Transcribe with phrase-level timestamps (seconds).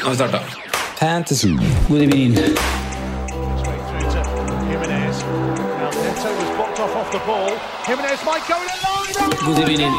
[0.00, 0.38] Nå har vi starta.
[0.98, 1.48] Fantasy.
[1.88, 2.34] God evening.
[4.70, 5.24] Jimenez.
[5.24, 7.50] Now Neto was blocked off off the ball.
[7.86, 9.56] Jimenez might go in line.
[9.56, 9.92] God evening.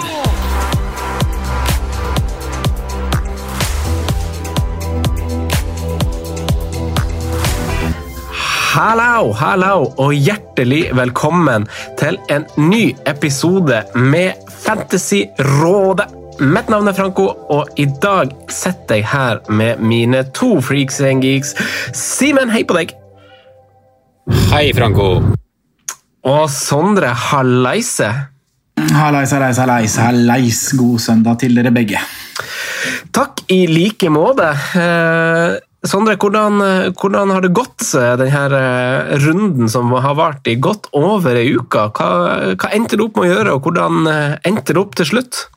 [8.74, 16.19] Hallo, hallo, og hjertelig velkommen til en ny episode med Fantasyrådet.
[16.40, 21.26] Mitt navn er Franco, og i dag sitter jeg her med mine to freaks and
[21.26, 21.52] geeks.
[21.92, 22.94] Simen, hei på deg.
[24.48, 25.10] Hei, Franco.
[26.24, 28.08] Og Sondre, hallaise.
[28.80, 30.62] Hallais, hallais, hallais, hallais.
[30.80, 32.00] God søndag til dere begge.
[33.12, 34.54] Takk i like måte.
[34.80, 35.60] Eh,
[35.92, 36.64] Sondre, hvordan,
[36.96, 41.52] hvordan har det gått eh, denne eh, runden som har vart i godt over ei
[41.52, 41.90] uke?
[42.00, 42.12] Hva,
[42.56, 45.50] hva endte det opp med å gjøre, og hvordan eh, endte det opp til slutt?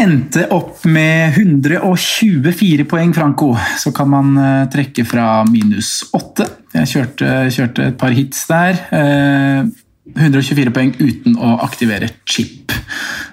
[0.00, 3.52] Endte opp med 124 poeng, Franco.
[3.78, 6.46] Så kan man eh, trekke fra minus 8.
[6.78, 8.80] Jeg kjørte, kjørte et par hits der.
[8.96, 9.70] Eh,
[10.16, 12.72] 124 poeng uten å aktivere chip.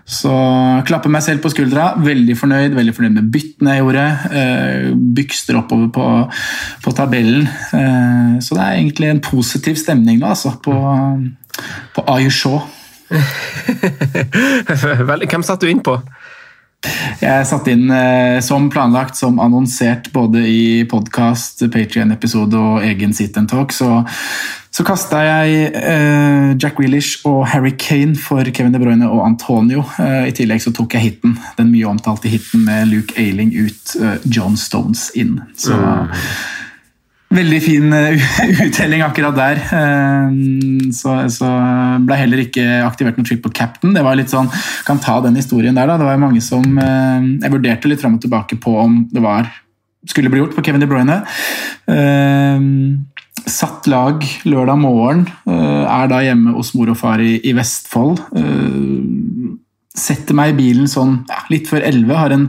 [0.07, 0.31] Så
[0.88, 1.89] klapper meg selv på skuldra.
[2.03, 4.05] Veldig fornøyd veldig fornøyd med byttene jeg gjorde.
[4.41, 6.07] Eh, bykster oppover på,
[6.83, 7.47] på tabellen.
[7.47, 10.75] Eh, så det er egentlig en positiv stemning nå, altså, på,
[11.95, 12.61] på Ayushaw.
[15.09, 16.00] Vel, Hvem satte du inn på?
[17.18, 23.38] Jeg satte inn eh, som planlagt, som annonsert både i podkast, Patrion-episode og egen sit
[23.40, 24.03] and talk, så,
[24.69, 29.81] så kasta jeg eh, Jack Willish og Harry Kane for Kevin De Bruyne og Antonio.
[29.97, 33.97] Eh, I tillegg så tok jeg hiten, den mye omtalte hiten med Luke Ailing ut,
[33.97, 35.39] eh, John Stones inn.
[35.57, 35.74] Så
[37.27, 38.21] Veldig fin eh,
[38.67, 39.59] uttelling akkurat der.
[39.75, 40.38] Eh,
[40.95, 41.49] Så, så
[42.07, 43.91] ble heller ikke aktivert noe triple captain.
[43.95, 44.47] Det var litt sånn,
[44.88, 45.97] kan ta den historien der da.
[45.99, 49.49] Det var mange som eh, Jeg vurderte litt fram og tilbake på om det var
[50.07, 51.19] skulle bli gjort på Kevin De Bruyne.
[51.91, 52.63] Eh,
[53.47, 55.25] Satt lag lørdag morgen.
[55.47, 58.23] eh, Er da hjemme hos mor og far i, i Vestfold.
[58.39, 59.51] Eh,
[59.97, 62.15] Setter meg i bilen sånn ja, litt før 11.
[62.15, 62.47] Har en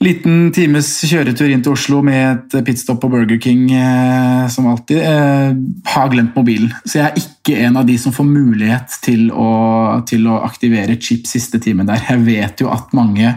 [0.00, 4.96] Liten times kjøretur inn til Oslo med et pitstop på Burger King, eh, som alltid.
[4.96, 5.50] Eh,
[5.92, 6.72] har glemt mobilen.
[6.86, 10.96] Så jeg er ikke en av de som får mulighet til å, til å aktivere
[10.96, 12.00] chip siste timen der.
[12.08, 13.36] Jeg vet jo at mange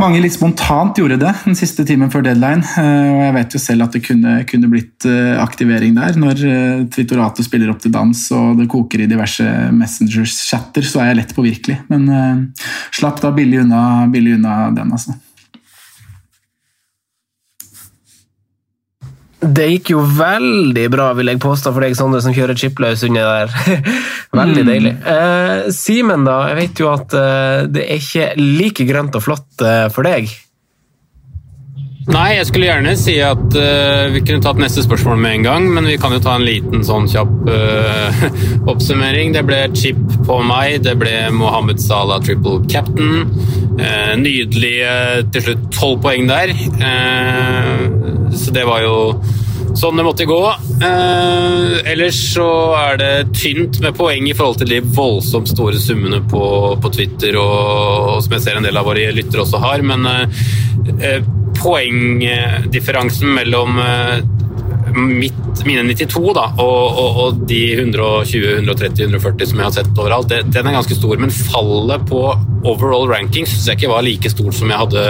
[0.00, 2.64] mange litt spontant gjorde det den siste timen før deadline.
[2.80, 5.04] eh, Og jeg vet jo selv at det kunne, kunne blitt
[5.44, 6.16] aktivering der.
[6.16, 9.44] Når Twittoratet spiller opp til dans og det koker i diverse
[9.76, 11.82] Messengers-chatter, så er jeg lett påvirkelig.
[11.92, 15.20] Men uh, slapp da billig unna, billig unna den, altså.
[19.40, 23.24] Det gikk jo veldig bra, vil jeg påstå, for deg Sondre, som kjører chipløs under
[23.24, 23.54] der.
[24.40, 24.92] veldig deilig.
[25.00, 26.42] Eh, Simen, da.
[26.50, 30.28] Jeg vet jo at eh, det er ikke like grønt og flott eh, for deg.
[32.10, 35.68] Nei, jeg skulle gjerne si at uh, vi kunne tatt neste spørsmål med en gang,
[35.76, 38.24] men vi kan jo ta en liten sånn kjapp uh,
[38.72, 39.30] oppsummering.
[39.36, 43.30] Det ble chip på meg, det ble Mohammed Salah triple captain.
[43.78, 44.96] Uh, nydelige
[45.30, 46.50] til slutt tolv poeng der.
[48.34, 48.96] Så det var jo
[49.78, 50.40] sånn det måtte gå.
[50.82, 52.48] Eh, ellers så
[52.78, 56.44] er det tynt med poeng i forhold til de voldsomt store summene på,
[56.82, 60.08] på Twitter, og, og som jeg ser en del av våre lyttere også har, men
[60.10, 61.20] eh,
[61.60, 64.20] poengdifferansen mellom eh,
[64.94, 69.98] mitt, mine 92 da, og, og, og de 120, 130, 140 som jeg har sett
[69.98, 71.16] overalt, det, den er ganske stor.
[71.20, 72.22] Men fallet på
[72.68, 75.04] overall ranking syns jeg ikke var like stort som jeg hadde,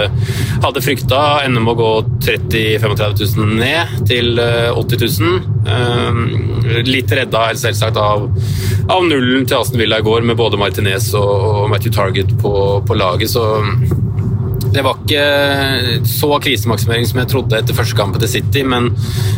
[0.63, 1.21] hadde frykta.
[1.45, 1.91] Ender med å gå
[2.27, 5.41] 30 000-35 000 ned til eh, 80 000.
[5.75, 8.29] Eh, litt redda selvsagt av,
[8.91, 12.53] av nullen til Aston Villa i går, med både Martinez og Matthew Target på,
[12.87, 13.33] på laget.
[13.33, 13.45] så
[14.71, 18.89] det var ikke så krisemaksimering som jeg trodde etter første kampen til City, men,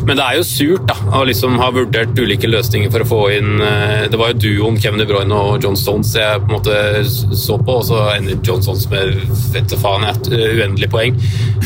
[0.05, 3.21] men, det er jo surt da, å liksom ha vurdert ulike løsninger for å få
[3.37, 6.57] inn eh, Det var jo duoen Kevin De Bruyne og John Stones jeg på en
[6.57, 6.77] måte
[7.09, 9.23] så på, og så ender John Stones med
[9.55, 11.17] vet faen, et uendelig poeng.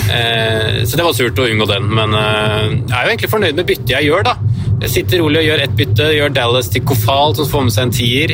[0.07, 3.67] Eh, så det var surt å unngå den, men jeg er jo egentlig fornøyd med
[3.67, 4.37] byttet jeg gjør, da.
[4.77, 7.87] Jeg sitter rolig og gjør ett bytte, gjør Dallas til Kofal, som får med seg
[7.87, 8.33] en tier.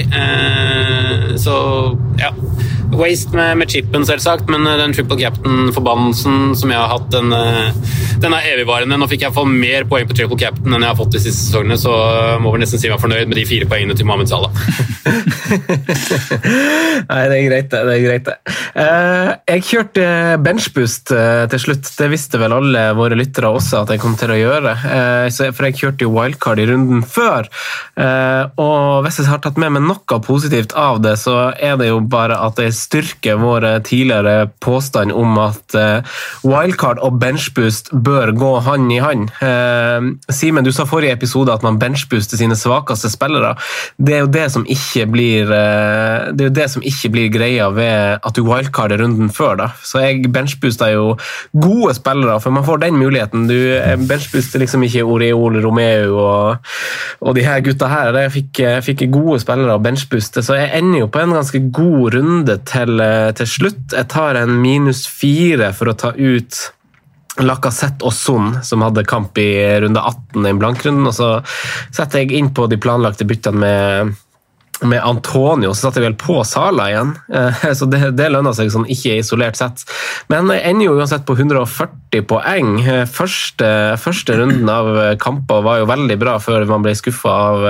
[1.39, 1.55] Så
[2.19, 2.33] ja.
[2.97, 7.33] Waste med, med, chipen, selvsagt, men eh, den triple captain-forbannelsen som jeg har hatt, den,
[7.33, 7.73] eh,
[8.21, 8.97] den, er evigvarende.
[8.99, 11.47] Nå fikk jeg få mer poeng på triple captain enn jeg har fått de siste
[11.47, 11.93] sesongene, så
[12.43, 14.51] må vel nesten si meg fornøyd med de fire poengene til Mohammed Salah.
[17.09, 17.81] Nei, det er greit, det.
[17.81, 18.37] er greit det.
[19.53, 20.03] Jeg kjørte
[20.43, 21.07] benchboost
[21.51, 21.85] til slutt.
[21.99, 24.73] Det visste vel alle våre lyttere også at jeg kom til å gjøre.
[25.33, 27.49] For jeg kjørte jo wildcard i runden før.
[28.61, 31.99] og hvis jeg har tatt med meg noe positivt av det, så er det jo
[32.13, 35.75] bare at jeg styrker vår tidligere påstand om at
[36.45, 39.31] wildcard og benchboost bør gå hand i hand.
[40.33, 43.53] Simen, du sa forrige episode at man benchbooster sine svakeste spillere.
[43.97, 45.51] Det er jo det som ikke blir
[46.33, 49.55] det er jo det som ikke blir greia ved at du wildcarder runden før.
[49.59, 49.67] da.
[49.83, 51.15] Så jeg benchbooster jo
[51.53, 53.47] gode spillere, for man får den muligheten.
[53.47, 53.57] Du
[54.07, 56.71] benchbooster liksom ikke Oreol, Romeo og,
[57.21, 58.13] og de her gutta her.
[58.25, 62.17] Jeg fikk, fikk gode spillere å benchbooste, så jeg ender jo på en ganske god
[62.17, 63.03] runde til,
[63.37, 63.83] til slutt.
[63.93, 66.59] Jeg tar en minus fire for å ta ut
[67.41, 69.49] Lacassette og Son, som hadde kamp i
[69.81, 71.07] runde 18 i blankrunden.
[71.09, 71.29] Og så
[71.93, 74.13] setter jeg inn på de planlagte byttene med
[74.89, 78.71] med Antonio så satte jeg vel på Sala igjen, eh, så det, det lønna seg
[78.73, 79.85] sånn ikke isolert sett.
[80.31, 82.75] Men jeg ender jo uansett på 140 poeng.
[82.81, 83.69] Eh, første,
[84.01, 84.91] første runden av
[85.21, 87.65] kamper var jo veldig bra før man ble skuffa av,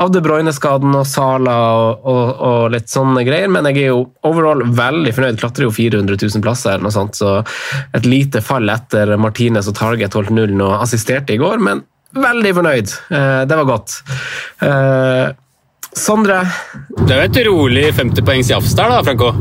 [0.00, 4.02] av De Bruyne-skaden og Sala og, og, og, litt sånne greier, men jeg er jo
[4.26, 5.40] overall veldig fornøyd.
[5.40, 7.38] Klatrer jo 400 000 plasser eller noe sånt, så
[7.96, 11.84] et lite fall etter Martinez og Target holdt nullen og assisterte i går, men
[12.16, 12.96] veldig fornøyd.
[13.10, 14.00] Eh, det var godt.
[15.96, 16.44] Sondre?
[17.02, 19.32] Det er jo et rolig 50 poengs jafs der, da, Franco.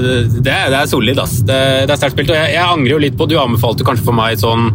[0.00, 1.36] Det, det er solid, ass.
[1.44, 2.32] Det, det er sterkt spilt.
[2.32, 4.70] Og jeg, jeg, angrer jo litt på Du anbefalte kanskje for meg sånn,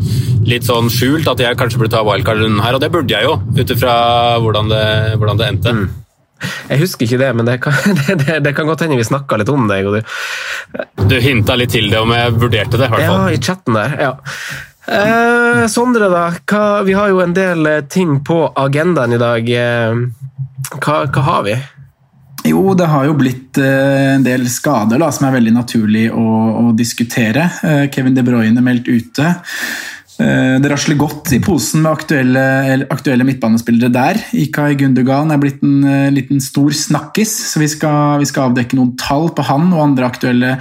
[0.46, 3.40] litt sånn skjult at jeg kanskje burde ta wildcarden her, og det burde jeg jo,
[3.58, 3.96] ut ifra
[4.44, 4.74] hvordan,
[5.18, 5.74] hvordan, det endte.
[5.74, 5.88] Mm.
[6.70, 9.50] Jeg husker ikke det, men det kan, det, det kan godt hende vi snakka litt
[9.50, 9.82] om det.
[9.90, 13.26] Du, du hinta litt til det om jeg vurderte det, i hvert fall.
[13.26, 14.00] Ja, i chatten der.
[14.06, 14.16] ja.
[14.88, 16.28] Eh, Sondre, da.
[16.46, 19.50] Hva, vi har jo en del ting på agendaen i dag.
[19.50, 20.04] Eh,
[20.78, 21.56] hva, hva har vi?
[22.46, 26.26] Jo, det har jo blitt uh, en del skader da, som er veldig naturlig å,
[26.62, 27.48] å diskutere.
[27.90, 29.32] Kevin De Bruyne meldt ute.
[30.16, 32.44] Uh, det rasler godt i posen med aktuelle,
[32.94, 34.22] aktuelle midtbanespillere der.
[34.38, 35.82] Ikai Gundogan er blitt en
[36.16, 40.08] liten stor snakkis, så vi skal, vi skal, avdekke noen tall på han og andre
[40.08, 40.54] aktuelle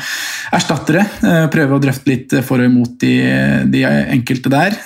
[0.55, 1.07] erstattere.
[1.53, 3.15] prøve å drøfte litt for og imot de,
[3.71, 4.83] de enkelte der.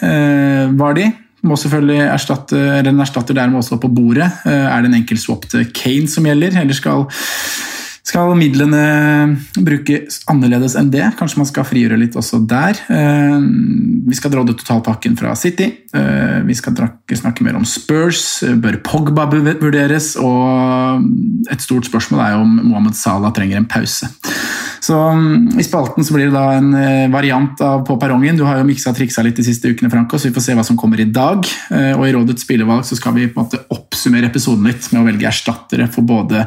[0.79, 1.09] Var de?
[1.47, 4.29] må selvfølgelig erstatte, eller En erstatter der må også på bordet.
[4.47, 7.06] Eh, er det en enkel swap til Kane som gjelder, eller skal,
[8.08, 11.05] skal midlene brukes annerledes enn det?
[11.19, 12.78] Kanskje man skal frigjøre litt også der.
[12.88, 13.37] Eh,
[14.08, 15.69] vi skal drodde totalpakken fra City.
[15.93, 16.78] Eh, vi skal
[17.12, 18.40] snakke mer om Spurs.
[18.62, 20.14] Bør Pogba vurderes?
[20.16, 21.05] Og
[21.52, 24.08] et stort spørsmål er jo om Mohammed Salah trenger en pause.
[24.80, 28.36] Så um, I spalten så blir det da en eh, variant av På perrongen.
[28.38, 30.56] Du har jo miksa og triksa litt de siste ukene, Franco, så vi får se
[30.58, 31.46] hva som kommer i dag.
[31.75, 35.03] Eh, og I Rådets spillevalg så skal vi på en måte oppsummere episoden litt med
[35.03, 36.44] å velge erstattere for både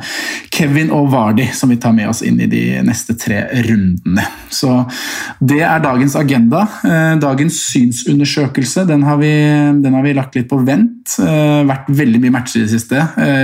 [0.53, 4.27] Kevin og Vardi, som vi tar med oss inn i de neste tre rundene.
[4.51, 4.81] Så
[5.39, 6.65] Det er dagens agenda.
[6.85, 9.33] Eh, dagens synsundersøkelse den har vi,
[9.83, 11.17] den har vi lagt litt på vent.
[11.17, 13.01] Vært veldig mye matcher i det siste.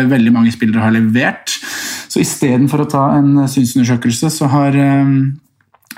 [0.07, 1.57] Veldig mange spillere har levert.
[2.17, 5.09] Så istedenfor å ta en synsundersøkelse, så har eh,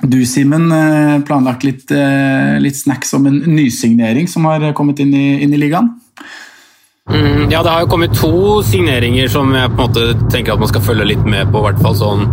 [0.03, 5.13] du, Simen, eh, planlagt litt, eh, litt, snacks om en nysignering som har kommet inn
[5.15, 5.87] i, inn i ligaen?
[7.07, 10.59] Mm, ja, det har jo kommet to signeringer som jeg på en måte tenker at
[10.59, 11.61] man skal følge litt med på.
[11.79, 12.25] fall sånn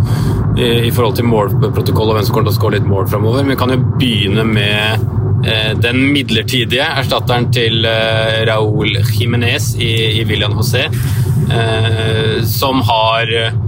[0.58, 3.46] i, i forhold til målprotokoll og hvem som kommer til å skåre litt mål framover.
[3.46, 5.06] Vi kan jo begynne med
[5.46, 10.88] eh, den midlertidige erstatteren til eh, Raúl Jiménez i, i William José,
[11.54, 13.65] eh, som har Eh,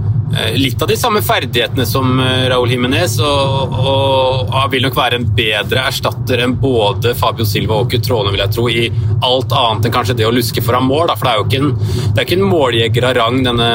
[0.59, 5.19] litt av de samme ferdighetene som eh, Raúl Jiménez, og, og, og, vil nok være
[5.19, 8.85] en bedre erstatter enn både Fabio Silva og Cutrone, vil jeg tro, i
[9.25, 11.07] alt annet enn kanskje det å luske foran mål.
[11.09, 11.17] Da.
[11.17, 13.69] For det er jo ikke en, det ikke en måljeger av rang, denne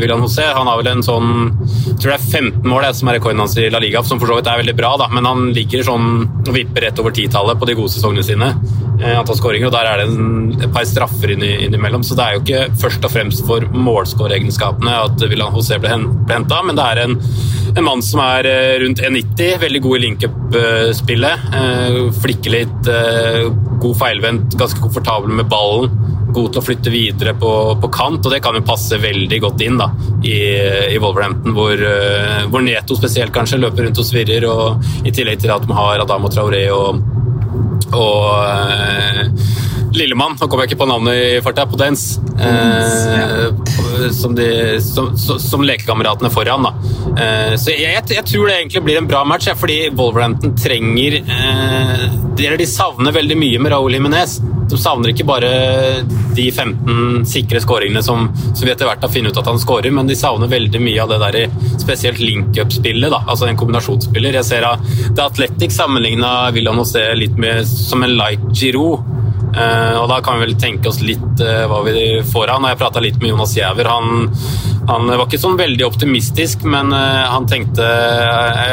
[0.00, 0.48] William José.
[0.56, 3.56] Han har vel en sånn jeg tror det er 15 mål som er rekorden hans
[3.58, 5.08] i La Liga, som for så vidt er veldig bra, da.
[5.12, 6.10] men han ligger sånn
[6.48, 8.52] og vipper rett over titallet på de gode sesongene sine.
[8.98, 12.02] Eh, antall skåringer, og Der er det et par straffer innimellom.
[12.02, 15.92] Så det er jo ikke først og fremst for målskåreegenskapene at William José ble,
[16.28, 17.16] henta, men det er en
[17.76, 21.42] en mann som er eh, rundt 1,90, veldig god i link-up-spillet.
[21.54, 22.88] Eh, flikker litt,
[23.78, 25.92] god feilvendt, ganske komfortabel med ballen.
[26.32, 29.62] God til å flytte videre på, på kant, og det kan jo passe veldig godt
[29.64, 29.90] inn da,
[30.24, 30.40] i,
[30.90, 31.84] i Wolverhampton, hvor,
[32.50, 36.02] hvor, Neto spesielt kanskje løper rundt og svirrer, og i tillegg til at de har
[36.02, 37.00] Adamo Traoré og,
[37.92, 39.28] og
[39.98, 42.18] Lillemann, nå kommer jeg ikke på navnet i farta, Potens.
[42.38, 46.68] Eh, som, de, som, som lekekameratene foran.
[46.68, 46.72] Da.
[47.14, 52.06] Eh, så jeg, jeg, tror det egentlig blir en bra match, fordi Wolverhampton trenger eh,
[52.38, 54.38] de, savner veldig mye med Raúl Jiménez.
[54.68, 55.50] De savner ikke bare
[56.36, 59.92] de 15 sikre skåringene som, som, vi etter hvert har funnet ut at han skårer,
[59.94, 61.38] men de savner veldig mye av det der
[61.80, 63.14] spesielt link-up-spillet.
[63.24, 64.38] Altså en kombinasjonsspiller.
[64.40, 69.18] Jeg ser at The Athletic sammenligna William José litt med som en light Giroud.
[69.48, 72.62] Uh, og Da kan vi vel tenke oss litt uh, hva vi får av.
[72.62, 74.28] Når jeg prata litt med Jonas Giæver, han,
[74.90, 77.86] han, var ikke sånn veldig optimistisk, men uh, han tenkte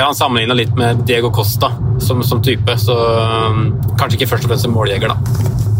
[0.01, 1.71] Han sammenligna litt med Diego Costa
[2.03, 2.95] som, som type, så
[3.95, 5.73] kanskje ikke først og fremst en måljeger, da.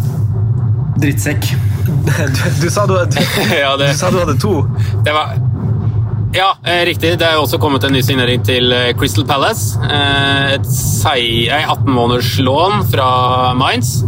[1.02, 1.52] Drittsekk.
[1.86, 2.12] Du,
[2.62, 3.20] du, sa du, du,
[3.64, 4.62] ja, det, du sa du hadde to.
[5.06, 5.36] Det var
[6.36, 7.14] ja, eh, riktig.
[7.20, 9.80] Det er også kommet en ny signering til eh, Crystal Palace.
[9.80, 14.02] Eh, et 18 måneders lån fra Mainz.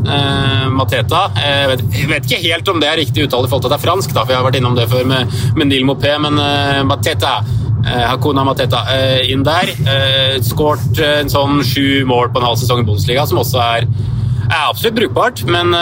[0.78, 1.22] Mateta.
[1.40, 3.78] Jeg vet, jeg vet, ikke helt om det er riktig uttale i forhold til at
[3.78, 6.18] det er fransk, da, for jeg har vært innom det før med, med Neil Mopé,
[6.22, 6.42] men
[6.90, 7.40] Mateta.
[7.88, 8.82] Hakuna Mateta
[9.32, 9.72] inn der.
[10.44, 13.88] Skåret en sånn sju mål på en halv sesong i Bundesliga, som også er
[14.56, 15.74] er absolutt brukbart, men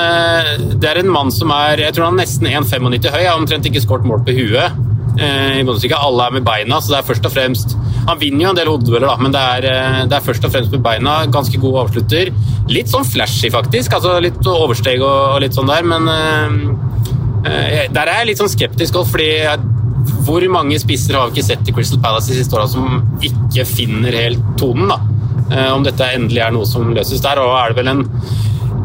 [0.82, 3.22] det er en mann som er jeg tror han er nesten 1,95 høy.
[3.22, 4.80] Har omtrent ikke skåret mål på huet.
[5.16, 6.00] Eh, i Bundesliga.
[6.04, 8.68] Alle er med beina, så det er først og fremst Han vinner jo en del
[8.70, 11.14] hodedueller, men det er, eh, det er, først og fremst med beina.
[11.32, 12.34] Ganske god avslutter.
[12.70, 13.96] Litt sånn flashy, faktisk.
[13.96, 16.52] altså Litt oversteg og, og litt sånn der, men uh,
[17.46, 19.60] der er jeg litt sånn skeptisk også, fordi jeg,
[20.26, 23.66] hvor mange spisser har vi ikke sett i Crystal Palace de siste åra som ikke
[23.70, 24.90] finner helt tonen?
[24.90, 25.00] da?
[25.76, 27.38] Om dette endelig er noe som løses der.
[27.42, 28.06] og er det vel en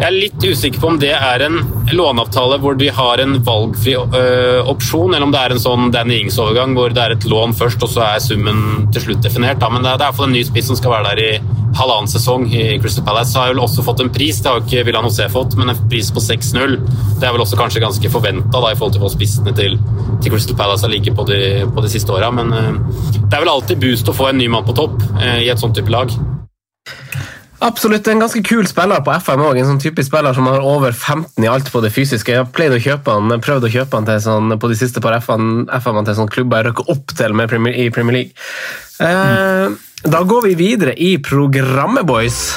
[0.00, 1.58] jeg er litt usikker på om det er en
[1.92, 6.22] låneavtale hvor de har en valgfri øh, opsjon, eller om det er en sånn Danny
[6.22, 9.60] Ings-overgang hvor det er et lån først, og så er summen til slutt definert.
[9.60, 9.68] Da.
[9.68, 12.08] Men det er, det er iallfall en ny spiss som skal være der i halvannen
[12.08, 13.36] sesong i Crystal Palace.
[13.36, 15.84] Har vel også fått en pris, det har jo ikke Villan José fått, men en
[15.92, 16.80] pris på 6-0.
[17.20, 19.76] Det er vel også kanskje ganske forventa i forhold til hva spissene til,
[20.24, 22.32] til, Crystal Palace har ligget på de, på de siste åra.
[22.32, 22.72] Men øh,
[23.20, 25.60] det er vel alltid boost å få en ny mann på topp øh, i et
[25.60, 26.08] sånt type lag.
[27.60, 28.08] Absolutt.
[28.08, 29.58] En ganske kul spiller på FM òg.
[29.60, 32.32] En sånn typisk spiller som har over 15 i alt på det fysiske.
[32.32, 35.02] Jeg har pleid å kjøpe han, prøvd å kjøpe han til sånn, på de siste
[35.04, 38.46] par FM-ene til sånn klubber jeg røkker opp til Premier, i Premier League.
[39.04, 39.66] Eh,
[40.08, 42.56] da går vi videre i programmet, boys.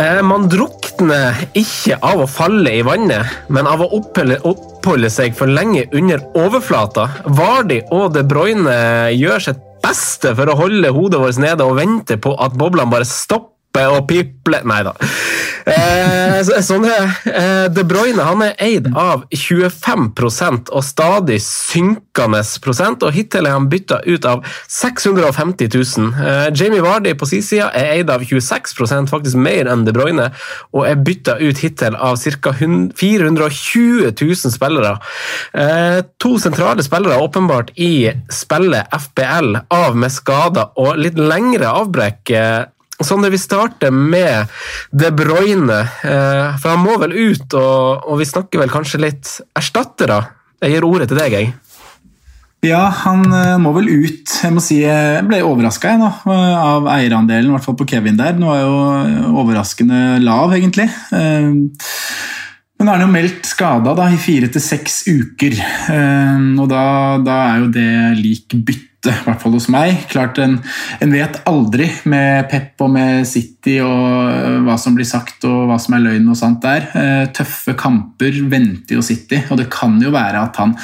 [0.00, 5.36] Eh, man drukner ikke av å falle i vannet, men av å oppholde, oppholde seg
[5.36, 7.10] for lenge under overflata.
[7.36, 8.80] Vardi og De Bruyne
[9.12, 13.08] gjør sitt beste for å holde hodet vårt nede og vente på at boblene bare
[13.08, 14.92] stopper og piple Nei da.
[15.64, 23.04] Eh, sånn er eh, De Bruyne han er eid av 25% og stadig synkende prosent,
[23.04, 26.10] og hittil er han bytta ut av 650 000.
[26.20, 30.28] Eh, Jamie Vardy på sin side er eid av 26% faktisk mer enn De Bruyne,
[30.76, 32.52] og er bytta ut hittil av ca.
[32.52, 34.94] 420 000 spillere.
[35.56, 42.36] Eh, to sentrale spillere åpenbart i spillet FBL av med skader og litt lengre avbrekk.
[43.00, 44.46] Eh, Sånn vi starter med
[44.92, 49.40] De Bruyne, eh, for han må vel ut, og, og vi snakker vel kanskje litt
[49.56, 50.22] erstattere?
[50.62, 51.54] Jeg gir ordet til deg, jeg.
[52.64, 54.30] Ja, han eh, må vel ut.
[54.40, 58.38] Jeg må si jeg ble overraska av eierandelen, i hvert fall på Kevin der.
[58.38, 60.88] Nå er jo overraskende lav, egentlig.
[61.12, 61.50] Eh,
[62.74, 65.54] men nå er han jo meldt skada i fire til seks uker,
[66.58, 66.80] og da,
[67.22, 70.04] da er jo det lik bytte i hvert fall hos meg.
[70.12, 70.58] Klart en,
[71.00, 75.68] en, vet aldri med Pep og med City og øh, hva som blir sagt og
[75.70, 76.88] hva som er løgn og sånt der.
[77.00, 80.76] Eh, tøffe kamper venter jo City, og det kan jo være at han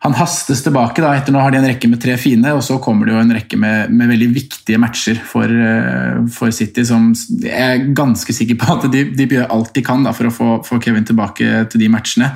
[0.00, 1.02] han hastes tilbake.
[1.04, 3.20] da, etter Nå har de en rekke med tre fine, og så kommer det jo
[3.20, 6.86] en rekke med, med veldig viktige matcher for, uh, for, City.
[6.88, 7.10] som
[7.42, 10.32] Jeg er ganske sikker på at de, de gjør alt de kan da, for å
[10.32, 12.30] få, få, Kevin tilbake til de matchene.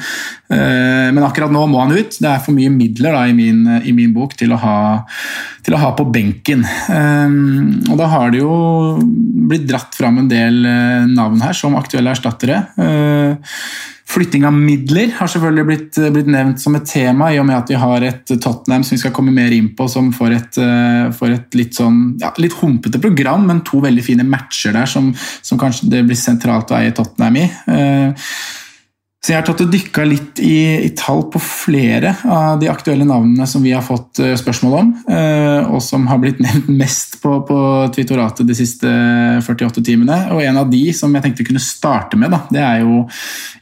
[0.52, 2.18] Uh, men akkurat nå må han ut.
[2.20, 4.76] Det er for mye midler da, i, min, i min bok til å ha,
[5.64, 6.68] til å ha på benken.
[6.68, 8.52] Uh, og da har det jo
[9.00, 10.60] blitt dratt fram en del
[11.16, 12.60] navn her som aktuelle erstattere.
[14.14, 17.70] Flytting av midler har selvfølgelig blitt, blitt, nevnt som et tema, i og med at
[17.72, 21.08] vi har et Tottenham som vi skal komme mer inn på, som får et, eh,
[21.18, 25.10] får et litt sånn ja, litt humpete program, men to veldig fine matcher der som,
[25.42, 27.48] som kanskje det blir sentralt å eie Tottenham i.
[27.74, 28.30] Eh,
[29.24, 33.06] Så jeg har tatt og dykka litt i, i, tall på flere av de aktuelle
[33.08, 37.16] navnene som vi har fått uh, spørsmål om, uh, og som har blitt nevnt mest
[37.22, 37.56] på, på
[37.96, 38.92] Twittoratet de siste
[39.46, 40.18] 48 timene.
[40.36, 43.06] Og en av de som jeg tenkte kunne starte med, da, det er jo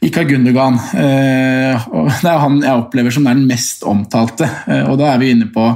[0.03, 0.81] Ikar Gundogan.
[0.99, 1.79] Uh,
[2.11, 4.51] det er han jeg opplever som er den mest omtalte,
[4.89, 5.69] og da er vi inne på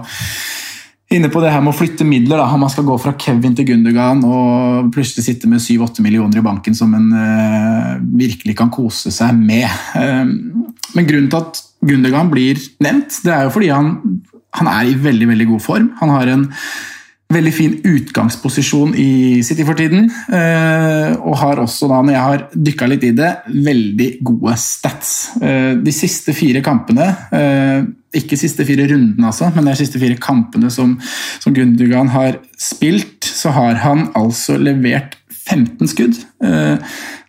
[1.14, 2.42] inne på det her med å flytte midler.
[2.42, 2.60] Da.
[2.60, 6.76] Man skal gå fra Kevin til Gundogan og plutselig sitte med 7-8 millioner i banken
[6.76, 9.68] som en uh, virkelig kan kose seg med.
[9.96, 10.28] Uh,
[10.98, 13.96] men grunnen til at Gundogan blir nevnt, det er jo fordi han,
[14.58, 15.90] han er i veldig, veldig god form.
[16.02, 16.48] Han har en
[17.32, 20.10] veldig fin utgangsposisjon i City for tiden.
[20.28, 23.32] Uh, og har også, da, når jeg har dykka litt i det,
[23.70, 25.16] veldig gode stats.
[25.40, 27.14] Uh, de siste fire kampene,
[28.16, 30.96] ikke siste fire rundene altså, men de siste fire kampene som,
[31.44, 36.22] som Gundogan har spilt, så har han altså levert 15 skudd.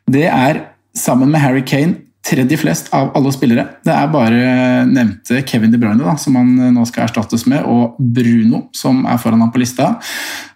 [0.09, 0.63] Det er
[0.99, 3.65] sammen med Harry Kane tredje flest av alle spillere.
[3.87, 7.97] Det er bare nevnte Kevin De Bruyne da, som han nå skal erstattes med, og
[7.99, 9.95] Bruno som er foran ham på lista.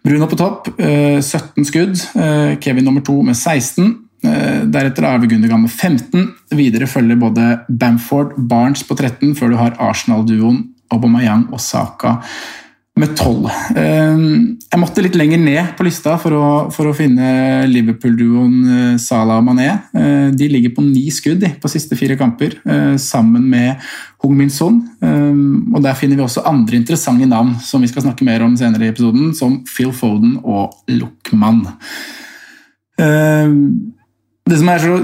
[0.05, 2.03] Bruno på topp, 17 eh, skudd.
[2.19, 3.95] Eh, Kevin nummer to med 16.
[4.23, 6.29] Eh, deretter er Gundergan med 15.
[6.55, 12.19] Videre følger både Bamford, Barnes på 13, før du har Arsenal-duoen Aubameyang og Saka
[13.01, 13.47] med tolv.
[13.79, 18.99] Ehm, jeg måtte litt lenger ned på lista for å, for å finne Liverpool-duoen eh,
[19.01, 19.71] Salah og Mané.
[19.97, 23.81] Eh, de ligger på ni skudd på siste fire kamper, eh, sammen med
[24.23, 24.77] Hung Min Son.
[25.03, 28.87] Og Der finner vi også andre interessante navn som vi skal snakke mer om senere
[28.87, 31.65] i episoden, som Phil Foden og Luckman.
[34.53, 34.97] Det som er så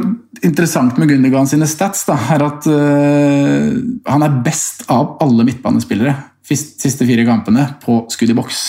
[0.45, 6.13] interessant med Gundergan sine stats, da, er at han er best av alle midtbanespillere
[6.49, 8.61] siste fire kampene på skudd i boks.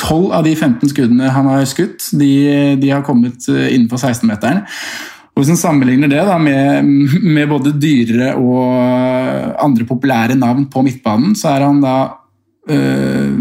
[0.00, 2.30] 12 av de 15 skuddene han har skutt, de,
[2.80, 4.62] de har kommet eh, innenfor 16-meteren.
[5.34, 6.88] Og Hvis en sammenligner det da, med,
[7.20, 11.96] med, både dyrere og andre populære navn på midtbanen, så er han da
[12.72, 13.36] øh,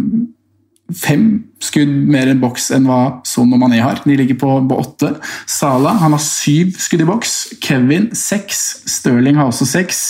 [0.96, 1.26] fem
[1.64, 4.02] skudd mer i boks enn hva Son og Mané har.
[4.06, 5.12] De ligger på, på åtte.
[5.50, 7.36] Sala han har syv skudd i boks.
[7.64, 8.82] Kevin seks.
[8.90, 10.04] Stirling har også seks.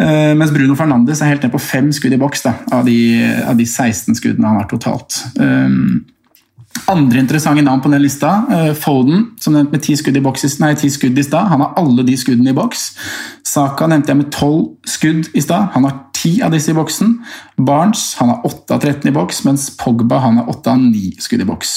[0.00, 2.96] Uh, mens Bruno Fernandes er helt ned på fem skudd i boks da, av, de,
[3.44, 5.20] av, de, 16 skuddene han har totalt.
[5.38, 6.02] Um,
[6.88, 8.32] andre interessante navn på den lista.
[8.48, 11.52] Uh, Foden, som nevnt med ti skudd i boks, i stad.
[11.52, 12.88] Han har alle de skuddene i boks.
[13.46, 15.70] Saka nevnte jeg med tolv skudd i stad.
[15.76, 17.16] Han har ti av disse i boksen.
[17.58, 21.10] Barnes han har åtte av 13 i boks, mens Pogba han har åtte av ni
[21.22, 21.74] skudd i boks.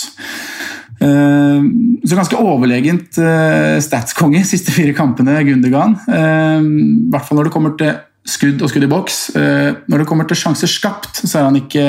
[1.02, 1.64] Eh,
[2.08, 5.98] så ganske overlegent uh, statskonge siste fire kampene, Gundergan.
[6.08, 9.18] Uh, I hvert fall når det kommer til skudd og skudd i boks.
[9.36, 11.84] Når det kommer til sjanser skapt, så er han ikke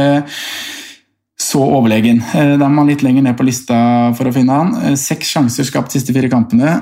[1.40, 2.18] så overlegen.
[2.20, 3.78] Da er man litt lenger ned på lista
[4.18, 4.98] for å finne han.
[5.00, 6.74] Seks sjanser skapt siste fire kampene.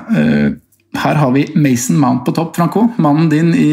[0.99, 2.87] Her har vi Mason Mount på topp, Franco.
[3.01, 3.71] Mannen din i,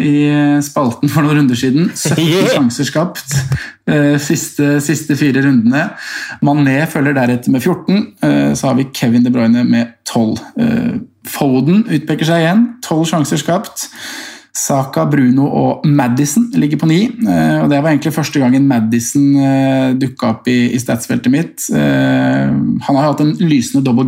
[0.00, 0.16] i
[0.64, 1.90] spalten for noen runder siden.
[1.96, 3.34] 17 sjanser skapt
[3.90, 5.88] eh, siste, siste, fire rundene.
[6.46, 8.06] Mané følger deretter med 14.
[8.22, 10.38] Eh, så har vi Kevin De Bruyne med 12.
[10.60, 10.94] Eh,
[11.26, 12.66] Foden utpeker seg igjen.
[12.86, 13.88] 12 sjanser skapt.
[14.56, 17.02] Saka, Bruno og Madison ligger på ni.
[17.04, 21.66] Eh, og Det var egentlig første gangen Madison eh, dukka opp i, i statsfeltet mitt.
[21.76, 22.54] Eh,
[22.86, 24.06] han har hatt en lysende double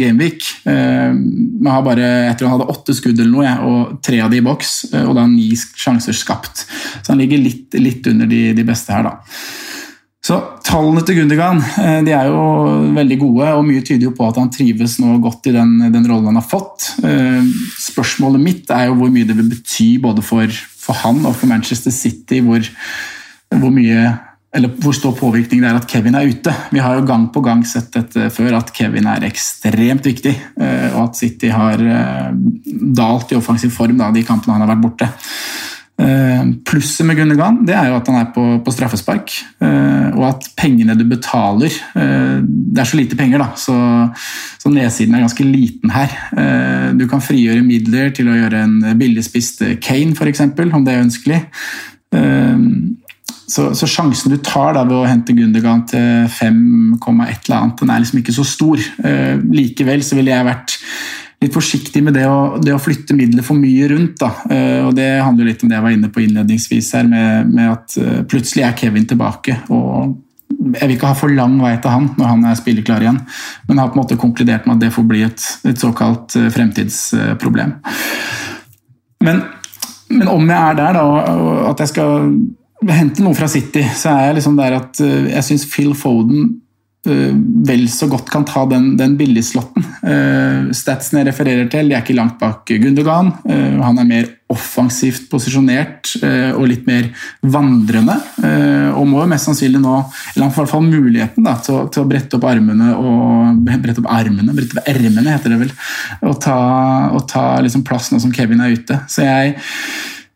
[1.68, 4.44] har bare, jeg tror han hadde åtte skudd eller noe, og tre av de i
[4.44, 4.74] boks.
[5.04, 6.64] Og da ni sjanser skapt.
[7.02, 9.18] Så han ligger litt, litt under de, de beste her, da.
[10.28, 10.36] Så
[10.66, 12.42] Tallene til Gundergan eh, de er jo
[12.96, 16.04] veldig gode, og mye tyder jo på at han trives nå godt i den, den
[16.04, 16.90] rollen han har fått.
[17.00, 17.46] Eh,
[17.80, 21.48] spørsmålet mitt er jo hvor mye det vil bety både for, for han og for
[21.48, 22.60] Manchester City hvor,
[23.54, 24.10] hvor, mye,
[24.82, 26.52] hvor stor påvirkning det er at Kevin er ute.
[26.76, 30.34] Vi har jo gang på gang sett dette før, at Kevin er ekstremt viktig.
[30.60, 31.80] Eh, og at City har
[33.00, 35.08] dalt i offensiv form da, de kampene han har vært borte.
[35.98, 39.32] Eh, plusset med Gundergan det er jo at han er på, på straffespark,
[39.66, 43.74] eh, og at pengene du betaler eh, Det er så lite penger, da, så,
[44.62, 46.14] så nedsiden er ganske liten her.
[46.94, 51.38] Du kan frigjøre midler til å gjøre en billigspist Kane, f.eks., om det er ønskelig.
[53.48, 57.00] Så, så, sjansen du tar da ved å hente Gundergan til 5,1
[57.48, 58.84] eller annet, den er liksom ikke så stor.
[59.50, 60.76] Likevel så ville jeg vært
[61.42, 64.16] litt forsiktig med det å, det å, flytte midler for mye rundt.
[64.20, 64.31] Da.
[64.51, 67.74] Eh, og Det handler litt om det jeg var inne på innledningsvis, her, med, med
[67.77, 69.61] at eh, plutselig er Kevin tilbake.
[69.74, 70.16] og
[70.59, 73.20] jeg vil ikke ha for lang vei til han når han er spilleklar igjen,
[73.68, 76.48] men har på en måte konkludert med at det får bli et, et såkalt eh,
[76.51, 77.77] fremtidsproblem.
[79.22, 79.42] Men,
[80.11, 81.35] men, om jeg er der, da,
[81.68, 82.33] at jeg skal
[82.88, 86.48] hente noe fra City, så er jeg liksom der at jeg syns Phil Foden
[87.06, 89.84] vel så godt kan ta den, den billigslotten.
[90.02, 93.30] Uh, statsene jeg refererer til, de er ikke langt bak Gundogan.
[93.46, 96.14] Uh, han er mer offensivt posisjonert
[96.56, 97.11] og litt mer
[97.52, 98.14] vandrende.
[98.96, 99.98] og må jo mest sannsynlig nå,
[100.30, 104.00] eller i hvert fall muligheten da, til, å, til, å, brette opp armene og brette
[104.00, 105.74] opp armene, brette opp ermene, heter det vel,
[106.30, 106.56] og ta,
[107.12, 108.96] og ta liksom plass nå som Kevin er ute.
[109.04, 109.52] Så jeg,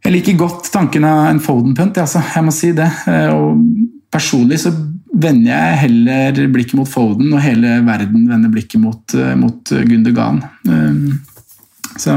[0.05, 2.20] jeg liker godt tanken av en Foden-punt, altså.
[2.37, 2.90] jeg må si det.
[3.33, 3.64] og
[4.12, 4.75] personlig så
[5.12, 10.42] vender jeg heller blikket mot Foden, og hele verden vender blikket mot, eh, mot Gundergan.
[10.68, 12.14] Eh, så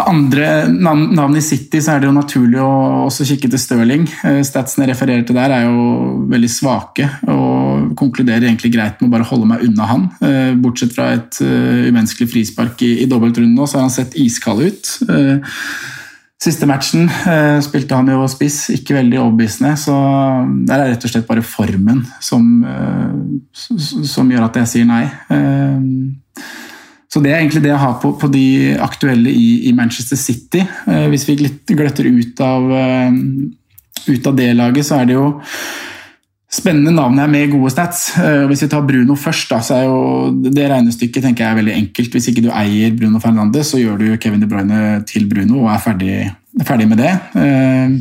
[0.00, 4.08] av andre navn i City så er det jo naturlig å også kikke til Stirling.
[4.24, 9.10] Eh, statsene jeg refererer til der er jo veldig svake og konkluderer egentlig greit med
[9.10, 10.08] å bare holde meg unna han.
[10.62, 14.94] Bortsett fra et umenneskelig frispark i, i dobbeltrunden nå, så har han sett iskald ut.
[16.40, 19.74] Siste matchen eh, spilte han jo spiss, ikke veldig overbevisende.
[19.76, 19.92] Så
[20.64, 23.58] der er rett og slett bare formen som, eh,
[24.08, 25.04] som gjør at jeg sier nei.
[25.04, 26.48] Eh,
[27.10, 28.46] så det er egentlig det jeg har på, på de
[28.80, 30.62] aktuelle i, i, Manchester City.
[30.62, 31.36] Eh, hvis vi
[31.74, 33.16] gløtter ut av, eh,
[34.14, 35.26] ut av det laget, så er det jo
[36.50, 38.10] spennende navn her med gode stats.
[38.18, 41.60] Uh, hvis vi tar Bruno først, da, så er jo det regnestykket tenker jeg er
[41.62, 42.14] veldig enkelt.
[42.16, 45.74] Hvis ikke du eier Bruno Fernandes, så gjør du Kevin De Bruyne til Bruno og
[45.74, 46.16] er ferdig,
[46.66, 47.12] ferdig med det.
[47.36, 48.00] Uh,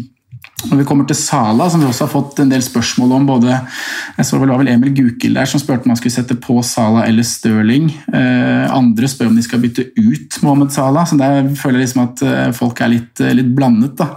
[0.70, 3.54] når vi kommer til Sala, som vi også har fått en del spørsmål om både
[3.54, 6.58] jeg så vel, var vel Emil Gukild der som spurte om han skulle sette på
[6.68, 7.88] Sala eller Stirling.
[8.10, 12.04] Uh, andre spør om de skal bytte ut Mohammed Sala, så der føler jeg liksom
[12.08, 13.94] at folk er litt, litt blandet.
[14.02, 14.16] da.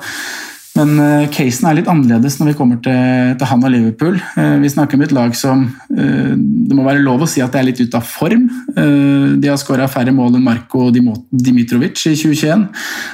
[0.72, 4.16] Men uh, casen er litt annerledes når vi kommer til, til han og Liverpool.
[4.38, 7.52] Uh, vi snakker om et lag som uh, Det må være lov å si at
[7.52, 8.46] det er litt ute av form.
[8.72, 12.64] de har skåra færre mål enn Marko Dimitrovic i 2021.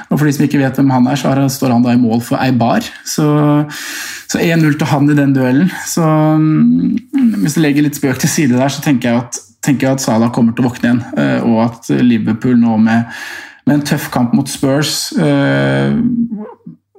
[0.07, 2.23] Og for de som ikke vet hvem han er, så står han da i mål
[2.23, 2.87] for Eibar.
[3.03, 3.27] Så,
[4.31, 5.67] så 1-0 til han i den duellen.
[5.89, 6.95] Så um,
[7.43, 10.05] hvis du legger litt spøk til side der, så tenker jeg at, tenker jeg at
[10.05, 11.03] Salah kommer til å våkne igjen.
[11.49, 13.19] og at Liverpool nå med,
[13.67, 15.09] med en tøff kamp mot Spurs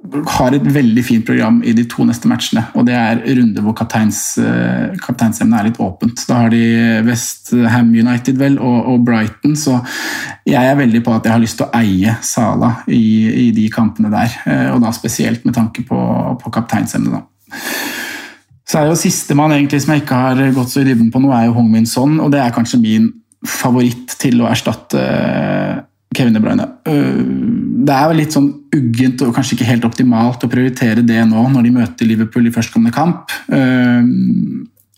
[0.09, 2.63] har et veldig fint program i de to neste matchene.
[2.73, 6.23] og Det er runde hvor eh, kapteinsemnet er litt åpent.
[6.27, 6.63] Da har de
[7.05, 9.79] West Ham United vel, og, og, Brighton, så
[10.47, 13.67] jeg er veldig på at jeg har lyst til å eie Sala i, i de
[13.73, 14.33] kampene der.
[14.45, 16.01] Eh, og da spesielt med tanke på,
[16.41, 17.29] på kapteinsemnet.
[18.65, 21.49] Så er jo Sistemann som jeg ikke har gått så i dybden på nå, er
[21.49, 23.09] jo Hong Min Son, og det er kanskje min
[23.47, 25.01] favoritt til å erstatte
[26.15, 26.67] Kevin De Bruyne.
[27.81, 31.45] Det er jo litt sånn uggent og kanskje ikke helt optimalt å prioritere det nå
[31.53, 33.33] når de møter Liverpool i førstkommende kamp.
[33.51, 34.03] Øh,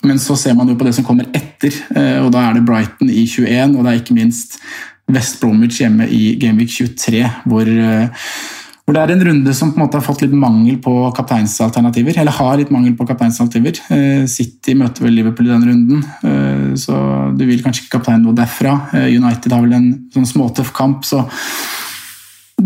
[0.03, 2.65] men så ser man jo på det som kommer etter, øh, og da er det
[2.67, 4.59] Brighton i 21, og det er ikke minst
[5.11, 7.71] West Bromwich hjemme i Gameweek 23, hvor
[8.83, 12.17] hvor det er en runde som på en måte har fått litt mangel på kapteinsalternativer.
[12.19, 13.79] Eller har litt mangel på kapteinsalternativer.
[13.95, 16.97] Eh, City møter vel Liverpool i den runden, eh, så
[17.31, 18.75] du vil kanskje ikke kaptein noe derfra.
[18.91, 21.23] Eh, United har vel en sånn småtøff kamp, så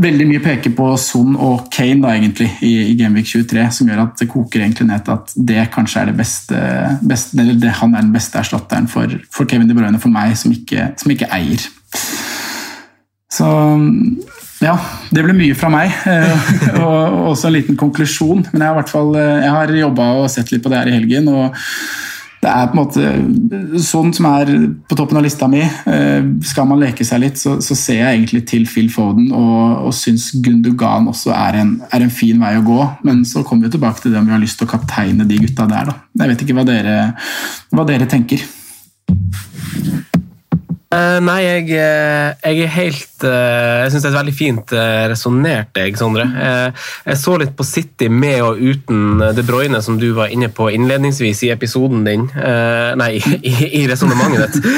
[0.02, 4.04] veldig mye peker på Son og Kane da, egentlig, i, i Gameweek 23, som gjør
[4.06, 6.64] at det koker egentlig ned til at det kanskje er det beste,
[7.08, 10.36] beste eller det, han er den beste erstatteren for, for, Kevin De Bruyne for meg,
[10.40, 11.68] som ikke, som ikke eier.
[13.34, 13.48] Så
[14.64, 14.74] ja,
[15.14, 15.94] det ble mye fra meg.
[16.10, 18.48] Eh, og også en liten konklusjon.
[18.52, 20.96] Men jeg har, fall, eh, jeg har jobba og sett litt på det her i
[20.98, 21.30] helgen.
[21.30, 21.58] og
[22.48, 24.52] det er på en måte sånn som er
[24.88, 25.64] på toppen av lista mi.
[25.64, 29.88] Eh, skal man leke seg litt, så, så ser jeg egentlig til Phil Foden og,
[29.90, 32.80] og syns Gundogan også er en, er en, fin vei å gå.
[33.08, 35.42] Men så kommer vi tilbake til det om vi har lyst til å kapteine de
[35.44, 35.92] gutta der.
[35.92, 35.98] Da.
[36.24, 36.96] Jeg vet ikke hva dere,
[37.76, 38.46] hva dere tenker.
[40.88, 45.02] Uh, nei, jeg, uh, jeg, er helt uh, Jeg syns det er veldig fint uh,
[45.12, 46.24] resonnert, jeg, Sondre.
[46.32, 50.70] jeg så litt på City med og uten De Bruyne, som du var inne på
[50.72, 52.24] innledningsvis i episoden din.
[53.02, 54.72] nei, i, i resonnementet ditt.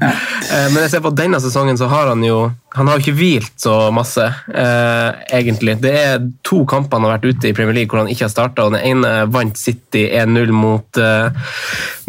[0.74, 3.52] men jeg ser på denne sesongen så har han jo han har jo ikke hvilt
[3.62, 5.76] så masse, eh, egentlig.
[5.82, 8.32] Det er to kamper han har vært ute i Premier League hvor han ikke har
[8.32, 8.66] starta.
[8.66, 11.52] Den ene vant City 1-0 mot, eh,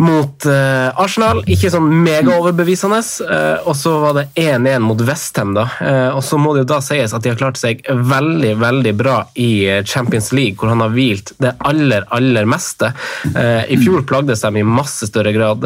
[0.02, 1.44] mot eh, Arsenal.
[1.46, 2.98] Ikke sånn megaoverbevisende.
[3.46, 5.68] Eh, og så var det 1-1 mot Westham, da.
[5.82, 8.94] Eh, og så må det jo da sies at de har klart seg veldig, veldig
[8.98, 9.50] bra i
[9.88, 12.92] Champions League, hvor han har hvilt det aller, aller meste.
[13.32, 15.66] Eh, I fjor plagdes de i masse større grad.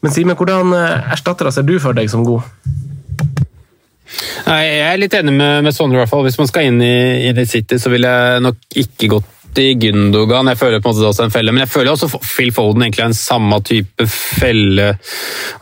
[0.00, 2.42] men Simen, hvordan erstattere ser du for deg som god?
[4.46, 5.98] Nei, Jeg er litt enig med, med Sondre.
[5.98, 6.24] i hvert fall.
[6.26, 10.48] Hvis man skal inn i, i City, så ville jeg nok ikke gått i Gündogan.
[10.50, 12.52] Jeg føler på en måte det er også en felle, men jeg føler også Phil
[12.54, 14.88] Foden egentlig er en samme type felle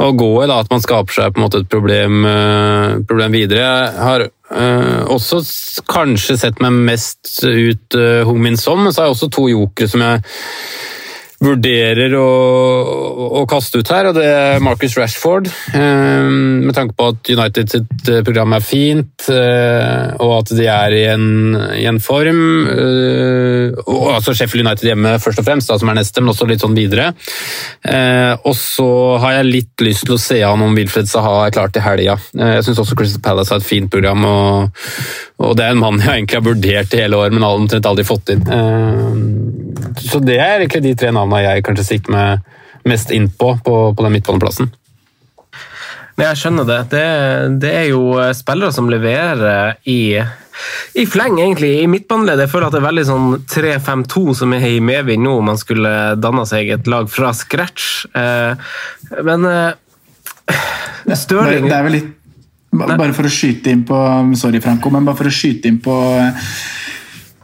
[0.02, 0.48] å gå i.
[0.50, 3.62] da, At man skaper seg på en måte et problem, uh, problem videre.
[3.64, 5.42] Jeg har uh, også
[5.90, 9.48] kanskje sett meg mest ut uh, Hung Min Som, men så har jeg også to
[9.52, 10.24] jokere som jeg
[11.44, 12.28] vurderer å,
[13.40, 15.48] å, kaste ut her, og det er Marcus Rashford.
[15.76, 16.28] Eh,
[16.64, 20.96] med tanke på at United sitt eh, program er fint, eh, og at de er
[20.96, 21.26] i en,
[21.76, 22.40] i en form.
[22.72, 26.48] Eh, og altså Sheffield United hjemme først og fremst, da, som er neste, men også
[26.50, 27.10] litt sånn videre.
[28.44, 28.88] Og så
[29.22, 32.16] har jeg litt lyst til å se an om Wilfred Saha er klar til helga.
[32.36, 34.82] Jeg syns også Crystal Palace har et fint program, og,
[35.40, 38.06] og, det er en mann jeg egentlig har vurdert i hele år, men omtrent aldri
[38.08, 38.44] fått inn.
[40.00, 43.76] Så det er egentlig de tre navnene jeg kanskje sikter meg mest inn på, på,
[43.96, 44.72] på den midtbaneplassen.
[46.14, 46.80] Men jeg skjønner det.
[46.92, 47.06] det.
[47.62, 47.70] det.
[47.74, 50.14] er jo eh, spillere som leverer i,
[50.94, 51.72] i fleng, egentlig.
[51.82, 52.46] I midtbaneleddet.
[52.46, 55.58] Jeg føler at det er veldig sånn 3-5-2 som er i medvind nå, om man
[55.58, 58.04] skulle danna seg et lag fra scratch.
[58.14, 58.70] Eh,
[59.26, 59.72] men eh,
[61.14, 62.12] Stirling Det er vel litt
[62.74, 63.96] Bare for å skyte inn på
[64.36, 65.94] Sorry, Franco, men bare for å skyte inn på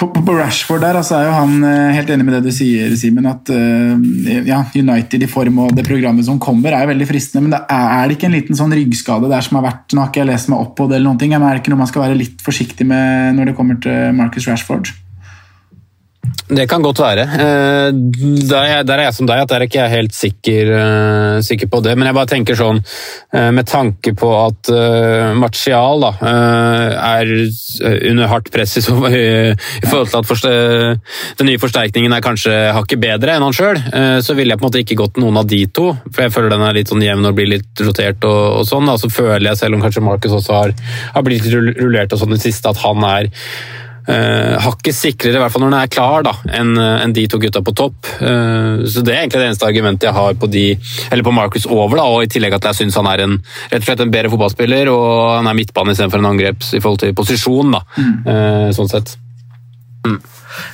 [0.01, 2.95] på, på, Rashford der altså er jo han eh, helt enig med det du sier,
[2.97, 3.29] Simen.
[3.29, 3.93] At uh,
[4.49, 7.45] ja, United i form og det programmet som kommer, er jo veldig fristende.
[7.45, 10.05] Men det er, er, det ikke en liten sånn ryggskade der som har vært Nå
[10.05, 11.75] har ikke jeg lest meg opp på det, eller noen ting, men er det ikke
[11.75, 14.93] noe man skal være litt forsiktig med når det kommer til Marcus Rashford?
[16.51, 17.25] Det kan godt være.
[17.31, 17.89] Eh,
[18.51, 21.81] der er, jeg som deg, at der er ikke jeg helt sikker, uh, sikker, på
[21.85, 21.95] det.
[21.99, 24.71] Men jeg bare tenker sånn, uh, med tanke på at
[25.39, 27.31] Martial da, er
[28.11, 33.45] under hardt press i forhold til at den nye forsterkningen er kanskje hakket bedre enn
[33.45, 33.79] han sjøl,
[34.25, 35.91] så ville jeg på en måte ikke gått noen av de to.
[36.11, 38.89] For jeg føler den er litt sånn jevn og blir litt rotert og, og sånn.
[38.91, 38.97] Da.
[39.01, 40.75] så føler jeg, selv om kanskje Marcus også har,
[41.15, 43.31] har blitt rullert og sånn i det siste, at han er
[44.11, 47.27] Uh, hakket sikrere, i hvert fall når den er klar, da, enn eh, en de
[47.31, 48.09] to gutta på topp.
[48.19, 50.65] Uh, så Det er egentlig det eneste argumentet jeg har på, de,
[51.13, 52.01] eller på Marcus over.
[52.01, 53.39] da, og I tillegg at jeg syns han er en,
[53.71, 57.05] rett og slett en bedre fotballspiller, og han er midtbane istedenfor en angreps i forhold
[57.05, 57.77] til posisjon.
[57.77, 58.15] da, mm.
[58.27, 59.15] uh, sånn sett.
[60.09, 60.19] Mm.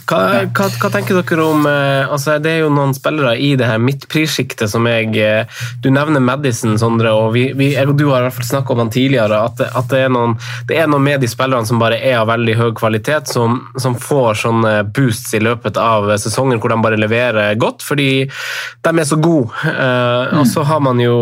[0.06, 0.20] Hva,
[0.54, 3.80] hva, hva, tenker dere om eh, altså Det er jo noen spillere i det her
[3.82, 8.22] midtprissjiktet som jeg eh, Du nevner Madison, Sondre, og vi, vi, jeg og du har
[8.22, 9.40] i hvert fall snakka om han tidligere.
[9.48, 10.36] At, at det, er noen,
[10.68, 13.96] det, er noen, med de spillerne som bare er av veldig høy kvalitet, som, som
[13.98, 19.08] får sånne boosts i løpet av sesongen hvor de bare leverer godt, fordi de er
[19.08, 19.52] så gode.
[19.66, 21.16] Uh, og så har man jo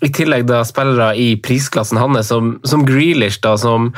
[0.00, 3.90] i tillegg da spillere i prisklassen hans, som, som Grealish, da, som,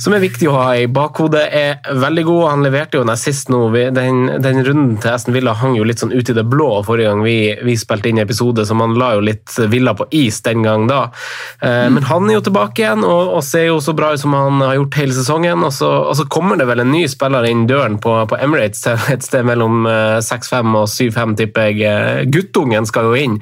[0.00, 2.42] som, er viktig å ha i bakhodet, er veldig god.
[2.54, 3.66] Han leverte jo en assist nå.
[3.92, 7.10] Den, den, runden til Aston Villa hang jo litt sånn ut i det blå forrige
[7.10, 10.64] gang vi, vi spilte inn episode, så man la jo litt Villa på is den
[10.64, 11.02] gang da.
[11.60, 11.88] Eh.
[11.92, 14.60] Men han er jo tilbake igjen og, og, ser jo så bra ut som han
[14.62, 15.66] har gjort hele sesongen.
[15.66, 18.84] Og så, og så kommer det vel en ny spiller inn døren på, på Emirates
[18.86, 21.82] til et sted mellom 6-5 eh, og 7-5, tipper jeg.
[21.88, 23.38] Eh, guttungen skal jo inn.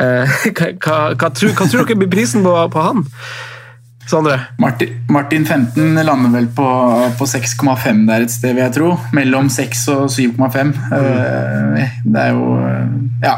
[0.00, 0.34] Eh,
[0.84, 3.04] hva, hva, tror, hva tror dere blir prisen på, på han?
[4.06, 4.40] Sondre?
[4.58, 6.66] Martin, Martin 15 lander vel på,
[7.18, 8.90] på 6,5 der et sted, vil jeg tro.
[9.16, 10.34] Mellom 6 og 7,5.
[10.34, 10.74] Mm.
[10.92, 12.92] Uh, det er jo uh,
[13.24, 13.34] Ja.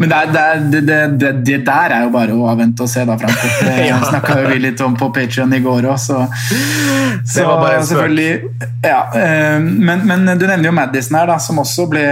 [0.00, 0.80] Men det, er, det,
[1.20, 3.44] det, det, der er jo bare å avvente og se, da, Frank.
[3.66, 3.98] Det ja.
[4.00, 7.86] snakka vi litt om på Patrion i går òg, så, så Det var bare en
[7.86, 8.64] spøk.
[8.86, 12.06] ja, uh, men, men, du nevner jo Madison her, da, som også ble,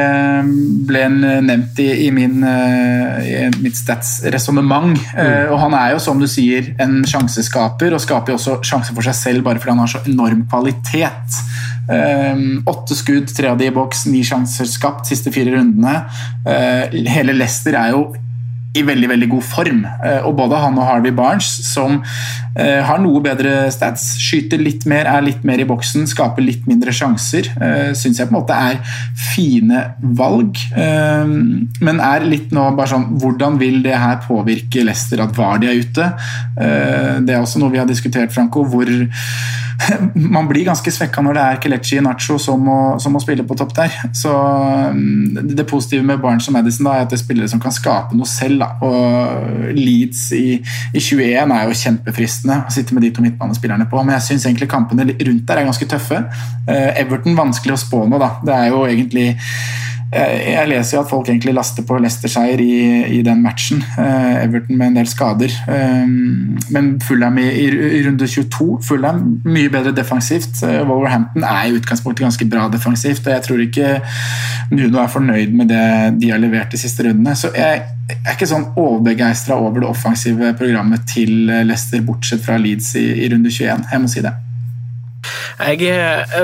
[0.89, 4.93] ble nevnt i, i, min, i mitt stats-resonnement.
[5.15, 5.53] Mm.
[5.55, 9.07] Og han er jo, som du sier, en sjanseskaper og skaper jo også sjanser for
[9.07, 11.41] seg selv bare fordi han har så enorm kvalitet.
[11.85, 15.97] Um, åtte skudd, tre av de i boks, ni sjanser skapt siste fire rundene.
[16.47, 18.07] Uh, hele Leicester er jo
[18.75, 19.83] i veldig veldig god form.
[20.03, 24.87] Uh, og Både han og Harvey Barnes, som uh, har noe bedre stats, skyter litt
[24.91, 28.41] mer, er litt mer i boksen, skaper litt mindre sjanser, uh, syns jeg på en
[28.41, 28.81] måte er
[29.35, 29.85] fine
[30.19, 30.59] valg.
[30.75, 35.81] Men er litt nå bare sånn Hvordan vil det her påvirke Leicester at Vardi er
[35.81, 36.07] ute?
[36.55, 38.65] det er også noe vi har diskutert, Franco.
[38.69, 38.91] hvor
[40.37, 43.95] man blir ganske svekka når det er Kelechi Nacho som må, spille på topp der.
[44.17, 44.33] Så
[44.95, 47.75] mm, Det positive med Barnes og Madison da, er at det er spillere som kan
[47.75, 48.63] skape noe selv.
[48.65, 48.71] Da.
[48.87, 50.59] Og Leeds i,
[50.95, 54.49] i 21 er jo kjempefristende å sitte med de to midtbanespillerne på, men jeg syns
[54.49, 56.23] egentlig kampene rundt der er ganske tøffe.
[56.69, 58.35] Eh, Everton vanskelig å spå nå, da.
[58.45, 59.33] Det er jo egentlig
[60.15, 62.75] jeg leser jo at folk egentlig laster på Leicester-seier i,
[63.17, 63.81] i, den matchen.
[63.97, 65.55] Uh, Everton med en del skader.
[65.67, 70.63] Um, men Fulham i, i, runde 22 Fulham mye bedre defensivt.
[70.63, 73.27] Uh, Wolverhampton er i utgangspunktet ganske bra defensivt.
[73.27, 73.91] og Jeg tror ikke
[74.75, 75.85] Nuno er fornøyd med det
[76.23, 77.35] de har levert de siste rundene.
[77.39, 82.61] Så jeg, jeg er ikke sånn overbegeistra over det offensive programmet til Leicester, bortsett fra
[82.61, 83.89] Leeds i, i runde 21.
[83.91, 84.37] Jeg må si det.
[85.55, 85.79] Jeg,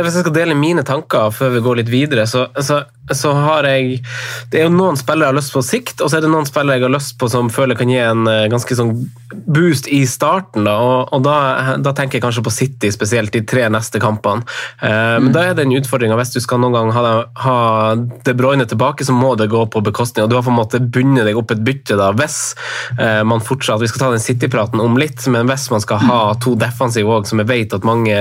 [0.03, 2.81] hvis jeg skal dele mine tanker før vi går litt videre, så, så
[3.17, 4.01] så har jeg
[4.51, 6.49] Det er jo noen spillere jeg har lyst på sikt, og så er det noen
[6.49, 8.95] spillere jeg har lyst på som føler kan gi en eh, ganske sånn
[9.31, 10.65] boost i starten.
[10.67, 14.45] Da, og, og da, da, tenker jeg kanskje på City, spesielt de tre neste kampene.
[14.83, 15.35] Eh, men mm.
[15.37, 16.15] da er det en utfordring.
[16.21, 17.59] Hvis du skal noen gang ha, ha
[18.27, 20.25] De Bruyne tilbake, så må det gå på bekostning.
[20.27, 22.39] og Du har på en måte bundet deg opp et bytte da, hvis
[22.99, 26.21] eh, man fortsatt Vi skal ta den City-praten om litt, men hvis man skal ha
[26.43, 28.19] to defensive òg, som jeg vet at mange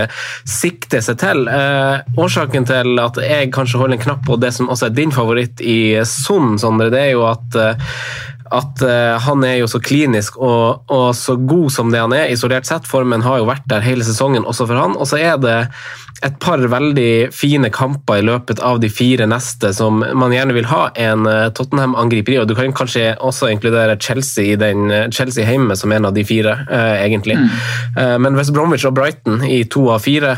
[0.47, 4.69] sikter seg til eh, Årsaken til at jeg kanskje holder en knapp på det som
[4.71, 7.91] også er din favoritt i Sund, Sondre, det er jo at eh,
[8.55, 12.29] at uh, han er jo så klinisk og, og, så god som det han er.
[12.33, 14.97] Isolert sett, formen har jo vært der hele sesongen også for han.
[14.99, 15.57] Og så er det
[16.21, 20.67] et par veldig fine kamper i løpet av de fire neste som man gjerne vil
[20.67, 22.39] ha en eh, Tottenham-angriper i.
[22.41, 26.15] og Du kan kanskje også inkludere Chelsea i den, eh, Chelsea hjemme som en av
[26.15, 27.37] de fire, uh, egentlig.
[27.39, 27.47] Mm.
[27.95, 30.35] Uh, men West Bromwich og Brighton i to av fire,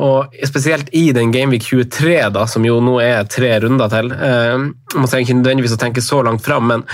[0.00, 5.08] og spesielt i den Gameweek 23, da, som jo nå er tre runder til Man
[5.10, 6.84] trenger ikke nødvendigvis å tenke så langt fram, men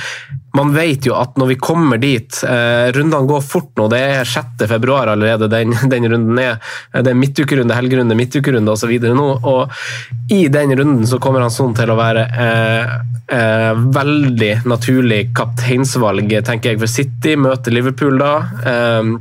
[0.57, 4.65] man vet jo at når vi kommer dit Rundene går fort nå, det er 6.
[4.71, 6.59] februar allerede den, den runden er.
[6.93, 8.93] Det er midtukerunde, helgerunde midtukerunde osv.
[9.15, 9.29] nå.
[9.47, 12.95] Og i den runden så kommer han sånn til å være eh,
[13.37, 17.37] eh, veldig naturlig kapteinsvalg, tenker jeg, for City.
[17.41, 18.35] Møter Liverpool da.
[18.73, 19.15] Eh,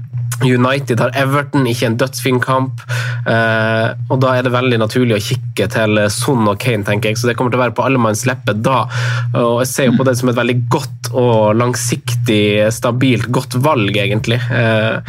[0.43, 2.83] United har Everton, ikke en dødsfin kamp.
[3.27, 7.19] Eh, og Da er det veldig naturlig å kikke til Son og Kane, tenker jeg.
[7.19, 8.85] Så det kommer til å være på alle manns lepper da.
[9.33, 13.97] Og Jeg ser jo på det som et veldig godt og langsiktig, stabilt, godt valg,
[13.97, 14.39] egentlig.
[14.51, 14.99] Eh,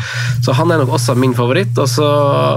[0.42, 1.78] så han er nok også min favoritt.
[1.78, 2.11] Og så,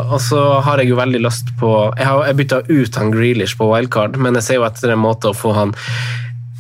[0.10, 3.58] og så har jeg jo veldig lyst på Jeg har jeg bytta ut han Grealish
[3.60, 5.76] på wildcard, men jeg ser jo etter en måte å få han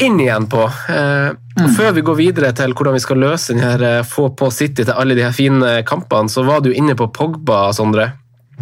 [0.02, 0.64] inn igjen på.
[0.90, 1.70] Eh, mm.
[1.78, 4.94] Før vi går videre til hvordan vi skal løse denne, her, få på City til
[4.96, 8.12] alle de her fine kampene, så var du inne på Pogba, Sondre.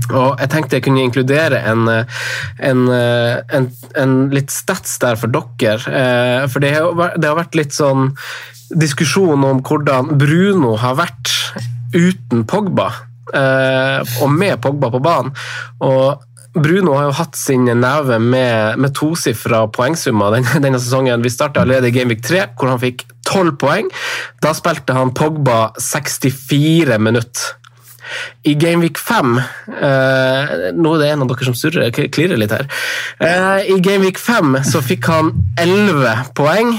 [0.10, 2.21] Og jeg tenkte jeg kunne inkludere en, eh,
[2.69, 3.67] en, en,
[3.99, 6.47] en litt stats der for dere.
[6.49, 8.12] For det har, det har vært litt sånn
[8.71, 11.32] diskusjon om hvordan Bruno har vært
[11.93, 12.89] uten Pogba.
[13.32, 15.36] Og med Pogba på banen.
[15.84, 21.23] Og Bruno har jo hatt sin neve med, med tosifra poengsummer denne, denne, sesongen.
[21.23, 23.89] Vi starta allerede i Gameweek 3, hvor han fikk 12 poeng.
[24.43, 27.57] Da spilte han Pogba 64 minutter.
[28.43, 32.65] I Gameweek 5 eh, Nå er det en av dere som surrer, klirrer litt her.
[33.23, 36.73] Eh, I Gameweek 5 så fikk han 11 poeng.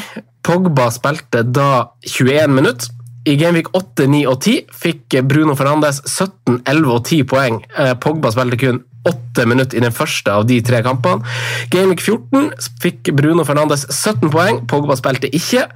[0.45, 2.93] Pogba spilte da 21 minutter.
[3.25, 7.61] I Gameweek 8, 9 og 10 fikk Bruno Fernandes 17, 11 og 10 poeng.
[7.79, 11.27] Eh, Pogba spilte kun åtte minutter i den første av de tre kampene.
[11.73, 15.67] Gameweek 14 fikk Bruno Fernandes 17 poeng, Pogba spilte ikke.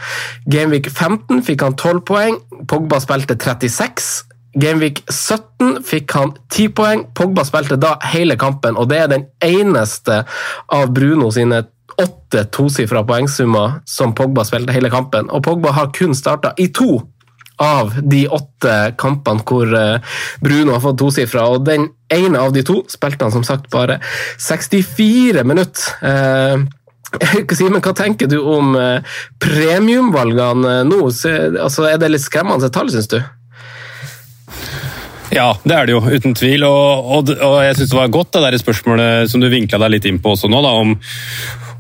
[0.53, 4.27] Gameweek 15 fikk han 12 poeng, Pogba spilte 36.
[4.57, 9.27] Gameweek 17 fikk han 10 poeng, Pogba spilte da hele kampen, og det er den
[9.45, 10.23] eneste
[10.73, 11.65] av Bruno sine
[11.97, 15.31] åtte tosifra poengsummer som Pogba spilte hele kampen.
[15.33, 17.01] Og Pogba har kun starta i to
[17.63, 21.47] av de åtte kampene hvor eh, Bruno har fått tosifra.
[21.53, 24.01] Og den ene av de to spilte han som sagt bare
[24.43, 26.67] 64 minutter.
[27.57, 31.01] Simen, men hva tenker du om eh, premiumvalgene nå?
[31.07, 33.21] Altså, er det litt skremmende tall, syns du?
[35.35, 36.65] Ja, det er det jo, uten tvil.
[36.69, 39.97] Og, og, og jeg syns det var godt det der spørsmålet som du vinkla deg
[39.97, 40.97] litt inn på også nå, da, om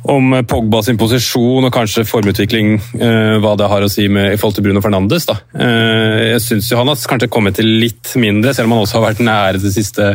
[0.08, 4.38] om Pogba sin posisjon og kanskje formutvikling, uh, hva det har å si med, i
[4.38, 5.26] forhold til Bruno Fernandes.
[5.26, 5.34] Da.
[5.56, 9.06] Uh, jeg syns han har kanskje kommet til litt mindre, selv om han også har
[9.08, 10.12] vært nære de siste,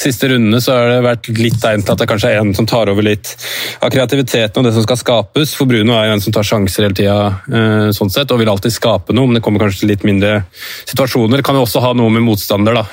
[0.00, 0.60] siste rundene.
[0.60, 3.06] Så har det vært litt tegn til at det kanskje er en som tar over
[3.06, 3.32] litt
[3.80, 5.56] av kreativiteten og det som skal skapes.
[5.56, 8.74] For Bruno er jo en som tar sjanser hele tida, sånn sett, og vil alltid
[8.74, 10.44] skape noe, men det kommer kanskje til litt mindre
[10.90, 11.40] situasjoner.
[11.40, 12.84] Det kan jo også ha noe med motstander, da,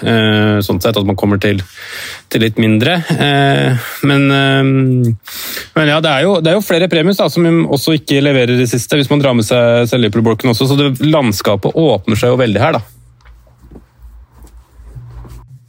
[0.63, 1.61] sånn sett, at man kommer til,
[2.31, 2.99] til litt mindre.
[4.07, 7.97] Men, men ja, det er er jo, det er jo flere premius da, som også
[7.99, 10.69] ikke leverer i siste, hvis man drar med seg Liverpool-bolken også.
[10.69, 13.00] Så det, landskapet åpner seg jo veldig her, da.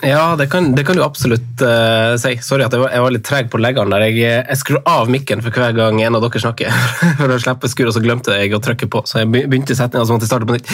[0.02, 2.34] Ja, det kan, det kan, du absolutt uh, si.
[2.42, 3.94] Sorry at jeg var, jeg var litt treg på leggene.
[3.94, 4.08] der.
[4.10, 6.74] Jeg, jeg skrur av mikken for hver gang en av dere snakker.
[7.20, 9.04] for å slippe skur, og så glemte jeg å trykke på.
[9.06, 10.72] Så jeg begynte setninga som måtte jeg starte på nytt.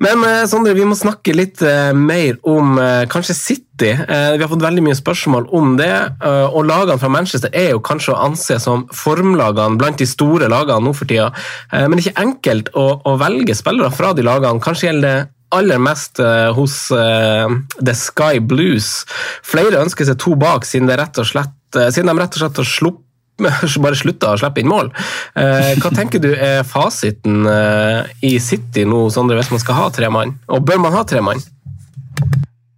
[0.00, 2.80] Men uh, Sondre, vi må snakke litt uh, mer om
[3.12, 3.92] kanskje City.
[3.92, 5.90] vi har fått veldig mye spørsmål om det.
[6.22, 10.86] og lagene fra Manchester er jo kanskje å anse som formlagene blant de store lagene
[10.86, 11.30] nå for tida.
[11.72, 14.62] men det er ikke enkelt å, å velge spillere fra de lagene.
[14.62, 19.02] Kanskje gjelder det aller mest uh, hos uh, The Sky Blues.
[19.46, 22.68] Flere ønsker seg to bak, siden, rett slett, uh, siden de rett og slett har
[22.68, 23.08] sluppet
[23.82, 24.90] bare slutta å slippe inn mål.
[25.34, 27.48] hva tenker du er fasiten
[28.22, 30.34] i City nå, Sondre, hvis man skal ha tre mann?
[30.52, 31.40] Og bør man ha tre mann?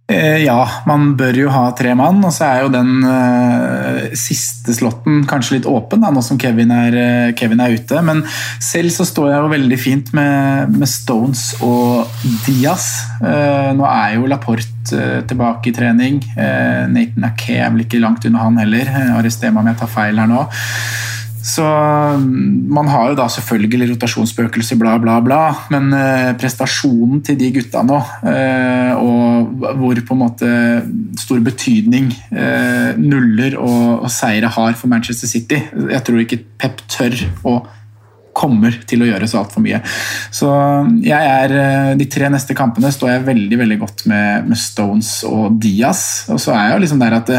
[0.05, 4.75] Eh, ja, man bør jo ha tre mann, og så er jo den uh, siste
[4.77, 8.03] slåtten kanskje litt åpen, da, nå som Kevin er, uh, Kevin er, ute.
[8.05, 8.21] Men
[8.61, 12.05] selv så står jeg jo veldig fint med, med Stones og
[12.45, 12.91] Diaz.
[13.17, 14.63] Uh, nå er jo Laporte
[15.25, 16.19] tilbake i trening.
[16.37, 18.91] Nathan Ake er vel ikke langt unna han heller.
[19.17, 20.43] Arrester meg om jeg tar feil her nå.
[21.45, 25.41] Så mm, man har jo da selvfølgelig rotasjonsspøkelser, bla, bla, bla,
[25.73, 27.99] men eh, prestasjonen til de gutta nå,
[28.31, 30.49] eh, og hvor på en måte
[31.21, 35.59] stor betydning eh, nuller og, og seire har for Manchester City
[35.91, 37.59] Jeg tror ikke Pep tør å
[38.35, 39.77] kommer til å gjøre så altfor mye.
[40.35, 41.53] Så mm, jeg er,
[41.95, 46.25] De tre neste kampene står jeg veldig veldig godt med, med Stones og Diaz.
[46.33, 47.31] Og så er jeg jo liksom der at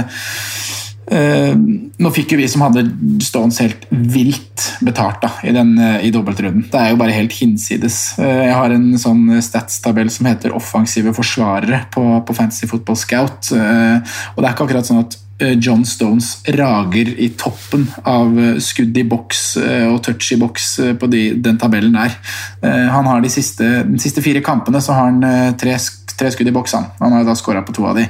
[1.07, 2.83] nå fikk jo vi som hadde
[3.23, 6.65] Stones helt vilt betalt da, i, den, uh, i dobbeltrunden.
[6.73, 7.99] Det er jo bare helt hinsides.
[8.19, 13.53] Uh, jeg har en sånn stats-tabell som heter 'offensive forsvarere' på, på Fantasy Football Scout.
[13.53, 18.33] og det er ikke akkurat sånn at John Stones rager i toppen av
[18.65, 19.43] skudd i boks
[19.91, 20.69] og touch i boks
[21.01, 22.17] på de, den tabellen der.
[22.93, 25.77] Han har de siste, de siste fire kampene så har han tre
[26.17, 26.75] tre skudd i boks.
[26.77, 28.07] Han, han har da skåra på to av de.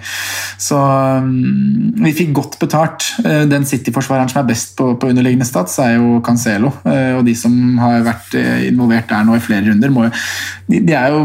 [0.62, 3.08] Så um, vi fikk godt betalt.
[3.50, 6.72] Den City-forsvareren som er best på, på, underliggende stats, er jo Cancelo.
[6.86, 8.36] Og de som har vært
[8.68, 10.06] involvert der nå i flere runder, må,
[10.70, 11.24] de, de er jo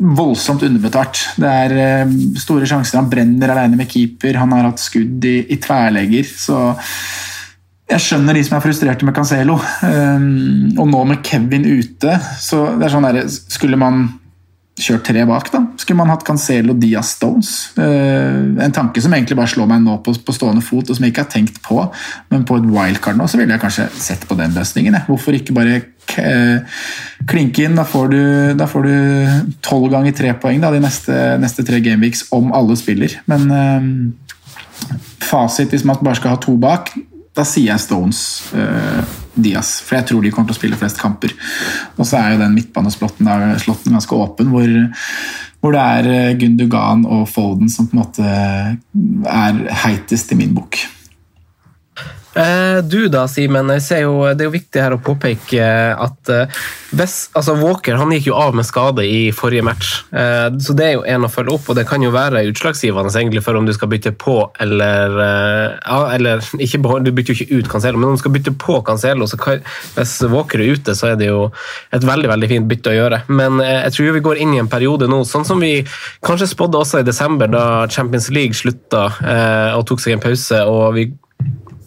[0.00, 1.22] voldsomt underbetalt.
[1.40, 2.98] Det er store sjanser.
[3.00, 6.30] Han brenner alene med keeper, han har hatt skudd i, i tverlegger.
[6.40, 6.62] så
[7.90, 9.56] jeg skjønner de som er frustrerte med Cancelo.
[9.82, 14.04] Um, og nå med Kevin ute, så det er sånn der, Skulle man
[14.80, 15.64] kjørt tre bak, da.
[15.80, 17.50] Skulle man hatt Cancelo Diaz Stones?
[17.74, 21.06] Uh, en tanke som egentlig bare slår meg nå på, på, stående fot, og som
[21.06, 21.82] jeg ikke har tenkt på.
[22.30, 25.00] Men på et wildcard nå, så ville jeg kanskje sett på den løsningen.
[25.00, 25.08] Jeg.
[25.10, 25.82] Hvorfor ikke bare
[26.18, 26.82] uh,
[27.30, 27.78] klinke inn?
[27.78, 28.94] Da får du
[29.64, 33.20] tolv ganger tre poeng da, de neste, neste tre gameweeks om alle spiller.
[33.30, 34.90] Men uh,
[35.22, 36.92] fasit, hvis man bare skal ha to bak,
[37.36, 38.22] da sier jeg Stones.
[38.54, 39.02] Uh,
[39.40, 41.34] Diaz, for jeg tror de kommer til å spille flest kamper.
[41.96, 43.28] Og så er jo den midtbaneslotten
[43.94, 44.72] ganske åpen, hvor,
[45.62, 48.26] hvor, det er eh, Gundugan og Foden som på en måte
[49.30, 50.80] er heitest i min bok.
[52.34, 53.66] Eh, du da, Simen.
[53.66, 55.64] Det er jo viktig her å påpeke
[55.98, 56.60] at eh,
[56.94, 59.90] hvis, altså Walker han gikk jo av med skade i forrige match.
[60.10, 63.42] Så det er jo en å følge opp, og det kan jo være utslagsgivende egentlig
[63.46, 67.70] for om du skal bytte på eller ja, eller ikke, Du bytter jo ikke ut
[67.70, 69.62] Cancelo, men om du skal bytte på Cancelo, så kan,
[69.94, 71.46] hvis Walker er ute, så er det jo
[71.94, 73.22] et veldig veldig fint bytte å gjøre.
[73.30, 75.76] Men jeg tror vi går inn i en periode nå, sånn som vi
[76.26, 79.06] kanskje spådde også i desember, da Champions League slutta
[79.78, 80.64] og tok seg en pause.
[80.66, 81.10] og vi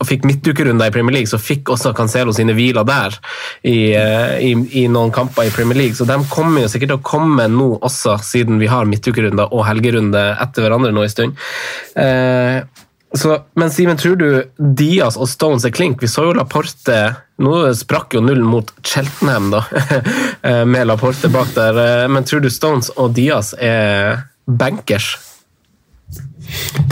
[0.03, 3.15] og fikk midtukerunder i Premier League, så fikk også Cancelo sine hviler der
[3.63, 5.97] i, eh, i, i, noen kamper i Premier League.
[5.97, 9.65] Så de kommer jo sikkert til å komme nå også, siden vi har midtukerunder og
[9.69, 11.43] helgerunde etter hverandre nå en stund.
[11.99, 12.61] Eh,
[13.13, 14.27] så, men Simen, tror du
[14.57, 16.01] Diaz og Stones er klink?
[16.01, 16.97] Vi så jo Laporte
[17.43, 19.63] Nå sprakk jo nullen mot Cheltenham, da,
[20.47, 21.79] eh, med Laporte bak der.
[21.81, 25.15] Eh, men tror du Stones og Diaz er bankers?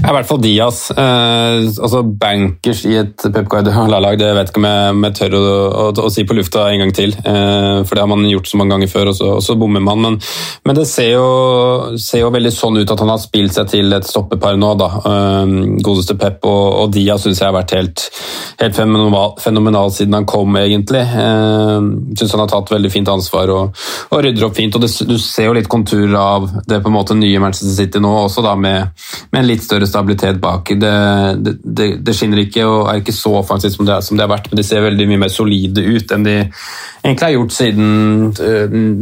[0.01, 0.80] Ja, I hvert fall Diaz.
[0.97, 5.41] Eh, altså Bankers i et Pep Guardiola-lag, det vet ikke om jeg, jeg tør å,
[5.68, 7.14] å, å, si på lufta en gang til.
[7.14, 9.84] Eh, for det har man gjort så mange ganger før, og så, og så bommer
[9.86, 10.01] man.
[10.01, 10.18] Men,
[10.66, 11.28] men, det ser jo,
[12.01, 14.72] ser jo, veldig sånn ut at han har spilt seg til et stoppepar nå.
[14.82, 14.89] da.
[15.12, 15.53] Eh,
[15.86, 18.07] godeste Pep og, og Diaz syns jeg har vært helt,
[18.64, 21.05] helt fenomenal, fenomenal, siden han kom, egentlig.
[21.05, 21.78] Eh,
[22.18, 24.76] syns han har tatt veldig fint ansvar og, og rydder opp fint.
[24.76, 28.01] og det, Du ser jo litt konturer av det på en måte nye Manchester City
[28.01, 30.72] nå også, da, med, med en litt større stabilitet bak.
[30.82, 30.93] Det,
[31.62, 34.62] det, det, skinner ikke og er ikke så offensivt som, som, det har vært, men
[34.62, 37.88] de ser veldig mye mer solide ut enn de egentlig har gjort siden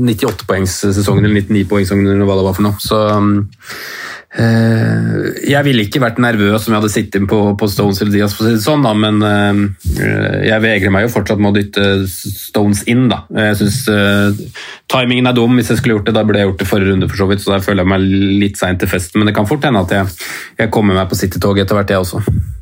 [0.09, 2.83] 98-poengssesongen eh, eller 99-poengssesongen eller hva det var for noe.
[2.83, 8.13] Så Eh, jeg ville ikke vært nervøs om jeg hadde sittet på, på Stones eller
[8.13, 9.61] Diaz, for å si det sånn, da, men eh,
[10.45, 13.07] jeg vegrer meg jo fortsatt med å dytte Stones inn.
[13.09, 13.23] Da.
[13.33, 14.61] Jeg synes uh,
[14.91, 15.57] timingen er dum.
[15.57, 17.43] Hvis jeg skulle gjort det, da burde jeg gjort det forrige runde, for så vidt,
[17.43, 18.07] så da føler jeg meg
[18.45, 19.17] litt seint til festen.
[19.17, 20.29] Men det kan fort hende at jeg,
[20.61, 22.58] jeg kommer meg på City-toget etter hvert, jeg også.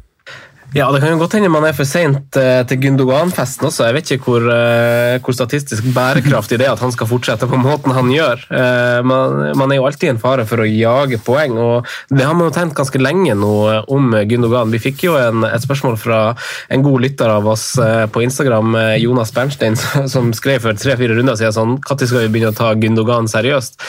[0.75, 3.85] Ja, det kan jo godt hende man er for seint eh, til Gundogan-festen også.
[3.87, 7.59] Jeg vet ikke hvor, eh, hvor, statistisk bærekraftig det er at han skal fortsette på
[7.61, 8.43] måten han gjør.
[8.51, 12.35] Eh, man, man, er jo alltid en fare for å jage poeng, og det har
[12.35, 13.53] man jo tenkt ganske lenge nå
[13.87, 14.73] om Gundogan.
[14.75, 16.21] Vi fikk jo en, et spørsmål fra
[16.67, 17.69] en god lytter av oss
[18.11, 19.79] på Instagram, Jonas Bernstein,
[20.13, 23.79] som skrev for tre-fire runder siden sånn Når skal vi begynne å ta Gundogan seriøst?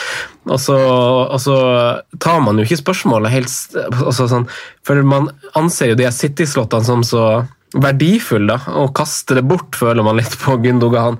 [0.49, 1.55] Og så, og så
[2.21, 3.53] tar man jo ikke spørsmålet helt
[4.01, 4.47] altså sånn,
[4.85, 5.29] For man
[5.59, 7.23] anser jo de City-slottene som så
[7.77, 11.19] verdifull da, å kaste det bort, føler man litt på Gündogan.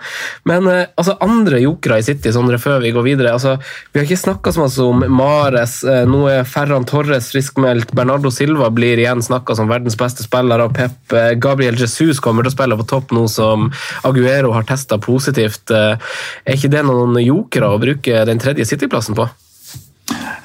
[0.50, 3.58] Men eh, altså, andre jokere i City, sånn før vi går videre altså,
[3.94, 5.80] Vi har ikke snakka så mye om Mares.
[5.84, 7.94] Eh, nå er Ferran Torres friskmeldt.
[7.98, 10.98] Bernardo Silva blir igjen snakka som verdens beste spiller av Pep.
[11.14, 13.70] Eh, Gabriel Jesus kommer til å spille på topp nå som
[14.08, 15.70] Aguero har testa positivt.
[15.70, 19.30] Eh, er ikke det noen jokere å bruke den tredje City-plassen på?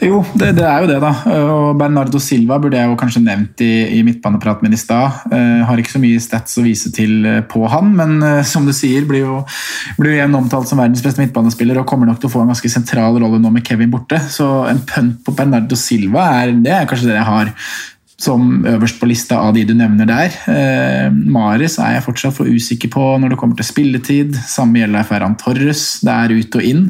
[0.04, 1.10] Jo, det, det, er jo det, da.
[1.54, 5.22] Og Bernardo Silva burde jeg jo kanskje nevnt i, i midtbanepraten min i stad.
[5.30, 8.66] Uh, har ikke så mye stats å vise til uh, på han, men uh, som
[8.68, 9.38] du sier, blir jo,
[9.96, 12.72] blir jo omtalt som verdens beste midtbanespiller og kommer nok til å få en ganske
[12.72, 14.20] sentral rolle nå med Kevin borte.
[14.28, 17.54] Så en pønt på Bernardo Silva er, det er kanskje det jeg har
[18.20, 20.34] som øverst på lista av de du nevner der.
[20.50, 24.36] Eh, Mares er jeg fortsatt for usikker på når det kommer til spilletid.
[24.48, 25.82] Samme gjelder Ferran Torres.
[26.04, 26.84] Det er ut og inn.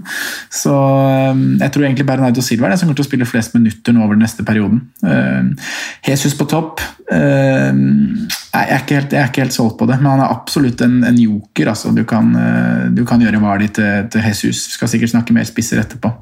[0.52, 3.56] Så eh, jeg tror egentlig Bernardo Silva er den som kommer til å spille flest
[3.56, 4.84] minutter nå over den neste perioden.
[5.06, 5.70] Eh,
[6.10, 6.84] Jesus på topp.
[7.08, 10.84] Eh, jeg, er helt, jeg er ikke helt solgt på det, men han er absolutt
[10.84, 11.72] en, en joker.
[11.72, 11.94] Altså.
[11.96, 14.66] Du, kan, eh, du kan gjøre Vardi til, til Jesus.
[14.68, 16.12] Vi skal sikkert snakke mer spisser etterpå.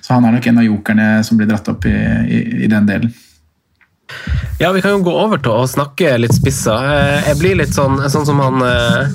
[0.00, 2.88] Så han er nok en av jokerne som blir dratt opp i, i, i den
[2.88, 3.12] delen.
[4.58, 6.76] Ja, vi kan jo gå over til å snakke litt spissa.
[6.88, 9.10] Eh, jeg blir litt sånn, sånn som han eh,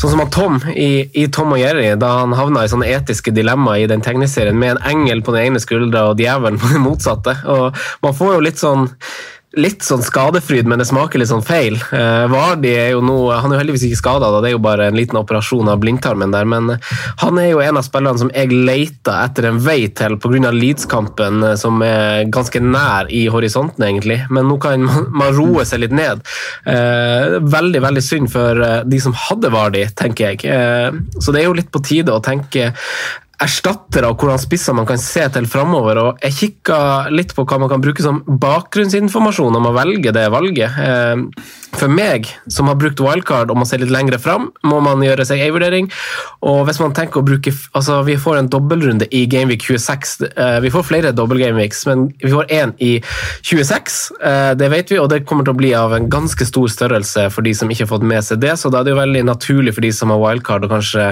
[0.00, 3.34] sånn som han Tom i, i Tom og Jerry, da han havna i sånne etiske
[3.36, 6.82] dilemmaer i den tegneserien med en engel på den ene skuldra og djevelen på den
[6.86, 7.36] motsatte.
[7.46, 8.88] Og man får jo litt sånn
[9.58, 11.74] litt sånn skadefryd, men det smaker litt sånn feil.
[11.96, 14.86] Eh, Vardi er jo nå, Han er jo heldigvis ikke skada, det er jo bare
[14.90, 16.46] en liten operasjon av blindtarmen der.
[16.46, 16.76] Men
[17.22, 20.52] han er jo en av spillerne som jeg leita etter en vei til pga.
[20.54, 24.20] Leeds-kampen, eh, som er ganske nær i horisonten, egentlig.
[24.30, 26.22] Men nå kan man, man roe seg litt ned.
[26.66, 30.46] Eh, veldig, veldig synd for eh, de som hadde Vardi, tenker jeg.
[30.46, 32.70] Eh, så det er jo litt på tide å tenke
[33.40, 36.00] erstattere og hvordan spisser man kan se til framover.
[36.02, 36.80] Og jeg kikka
[37.12, 40.76] litt på hva man kan bruke som bakgrunnsinformasjon om å velge det valget.
[40.80, 41.24] Eh,
[41.80, 45.24] for meg, som har brukt wildcard og må se litt lengre fram, må man gjøre
[45.28, 45.88] seg en vurdering.
[46.46, 50.12] Og hvis man tenker å bruke Altså, vi får en dobbeltrunde i Gameweek 26.
[50.28, 52.90] Eh, vi får flere dobbel-gameweeks, men vi får én i
[53.46, 53.98] 26.
[54.26, 57.28] Eh, det vet vi, og det kommer til å bli av en ganske stor størrelse
[57.34, 58.56] for de som ikke har fått med seg det.
[58.60, 61.06] Så da er det jo veldig naturlig for de som har wildcard, å kanskje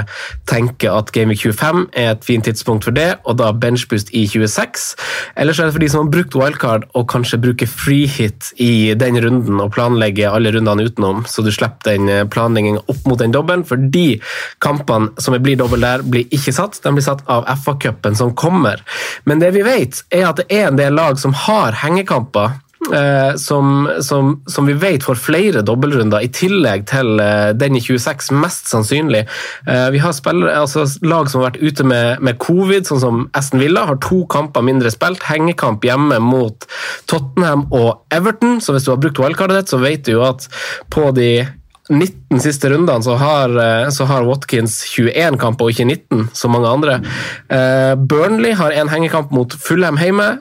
[0.51, 4.93] tenke at Gameweek 25 er et fint tidspunkt for det, og da benchboost i 26.
[5.39, 8.95] Eller så er det for de som har brukt wildcard og kanskje bruker freehit i
[8.99, 13.19] den runden og planlegger alle rundene utenom, så du slipper den planlegginga planleggingen opp mot
[13.19, 13.65] den dobbelen.
[13.65, 14.21] For de
[14.65, 16.81] kampene som blir dobbel der, blir ikke satt.
[16.83, 18.83] De blir satt av FA-cupen som kommer.
[19.25, 22.68] Men det vi vet, er at det er en del lag som har hengekamper Eh,
[23.37, 28.31] som, som, som, vi vet får flere dobbeltrunder, i tillegg til eh, den i 26,
[28.39, 29.25] mest sannsynlig.
[29.67, 33.21] Eh, vi har spillere, altså lag som har vært ute med, med, covid, sånn som
[33.39, 35.27] Aston Villa, har to kamper mindre spilt.
[35.29, 36.69] Hengekamp hjemme mot
[37.11, 40.49] Tottenham og Everton, så hvis du har brukt wildcardet ditt, så vet du jo at
[40.93, 41.33] på de
[41.89, 43.55] 19 siste rundene så har,
[43.97, 46.99] så har, Watkins 21 kamper og ikke 19, som mange andre.
[48.11, 50.35] Burnley har en hengekamp mot Fulham hjemme.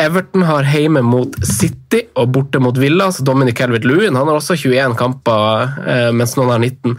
[0.00, 3.10] Everton har hjemme mot City og borte mot Villa.
[3.12, 6.96] så Dominic Calvert-Lewin har også 21 kamper, eh, mens noen har 19.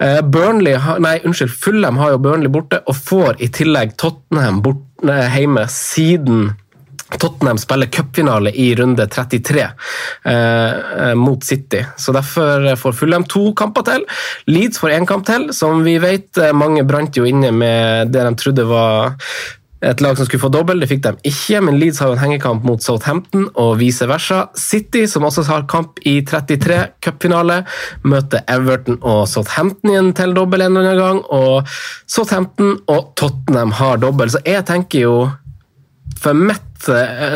[0.00, 5.16] Eh, Burnley, nei, unnskyld, Fulham har jo Burnley borte og får i tillegg Tottenham borte,
[5.34, 6.52] hjemme siden
[7.18, 9.66] Tottenham spiller cupfinale i runde 33
[10.24, 11.84] eh, mot City.
[11.96, 14.06] så Derfor får Fulham to kamper til.
[14.46, 15.52] Leeds får én kamp til.
[15.52, 19.14] Som vi vet, eh, mange brant jo inne med det de trodde var
[19.84, 22.22] et lag som skulle få dobbel, det fikk de ikke, men Leeds har jo en
[22.22, 24.46] hengekamp mot Southampton og vice versa.
[24.58, 27.62] City, som også har kamp i 33, cupfinale,
[28.08, 31.24] møter Everton og Southampton igjen til dobbel en eller annen gang.
[31.36, 31.74] Og
[32.10, 35.16] Southampton og Tottenham har dobbel, så jeg tenker jo
[36.24, 36.86] for mitt,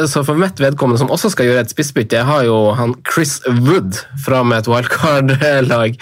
[0.08, 3.38] så for mitt vedkommende, som også skal gjøre et spissbytte, jeg har jo han Chris
[3.46, 5.98] Wood fra med et wildcard-lag.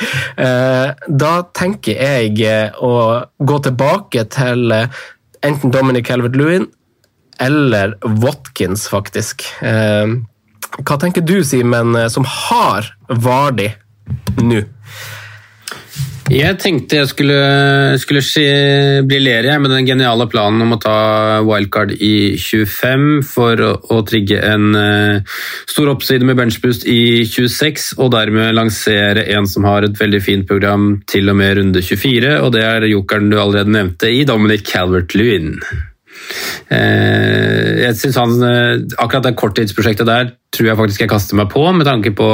[0.47, 2.93] Eh, da tenker jeg å
[3.39, 4.75] gå tilbake til
[5.47, 6.67] enten Dominic Calvert-Lewin
[7.39, 9.45] eller Watkins, faktisk.
[9.63, 10.07] Eh,
[10.83, 13.71] hva tenker du, Simen, eh, som har Vardi
[14.43, 14.63] nå?
[16.27, 17.37] Jeg tenkte jeg skulle,
[18.03, 18.23] skulle
[19.07, 20.97] briljere med den geniale planen om å ta
[21.47, 25.37] wildcard i 25 for å, å trigge en uh,
[25.71, 30.49] stor oppside med benchboost i 26, og dermed lansere en som har et veldig fint
[30.49, 34.67] program til og med runde 24, og det er jokeren du allerede nevnte i Dominic
[34.67, 35.55] Calvert-Lewin.
[36.73, 41.53] Uh, jeg synes han, uh, Akkurat det korttidsprosjektet der tror jeg faktisk jeg kaster meg
[41.55, 42.27] på, med tanke på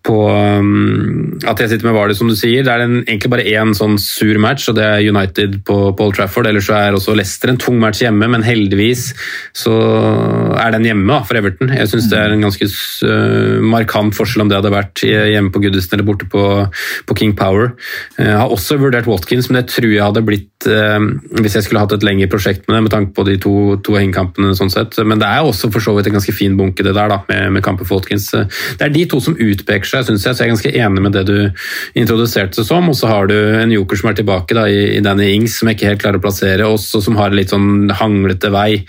[0.00, 2.64] på um, at jeg sitter med Vardy, som du sier.
[2.64, 6.06] Det er en, egentlig bare én sånn sur match, og det er United på, på
[6.06, 6.48] Old Trafford.
[6.48, 9.10] Ellers så er også Leicester en tung match hjemme, men heldigvis
[9.56, 9.74] så
[10.56, 11.72] er den hjemme da, for Everton.
[11.76, 15.62] Jeg syns det er en ganske uh, markant forskjell om det hadde vært hjemme på
[15.66, 16.46] Goodison eller borte på,
[17.04, 17.74] på King Power.
[18.16, 20.96] Jeg har også vurdert Watkins, men det tror jeg hadde blitt uh,
[21.42, 24.00] hvis jeg skulle hatt et lengre prosjekt med det, med tanke på de to, to
[24.00, 24.56] hengekampene.
[24.56, 24.96] sånn sett.
[25.04, 27.58] Men det er også for så vidt en ganske fin bunke, det der, da, med,
[27.58, 28.32] med kamper for Watkins.
[28.32, 31.16] Det er de to som utpeker seg, syns jeg, så jeg er ganske enig med
[31.16, 31.36] det du
[31.98, 32.88] introduserte det som.
[32.90, 35.70] Og så har du en joker som er tilbake da, i, i Danny Ings, som
[35.70, 38.82] jeg ikke helt klarer å plassere, også som har litt sånn hanglete vei,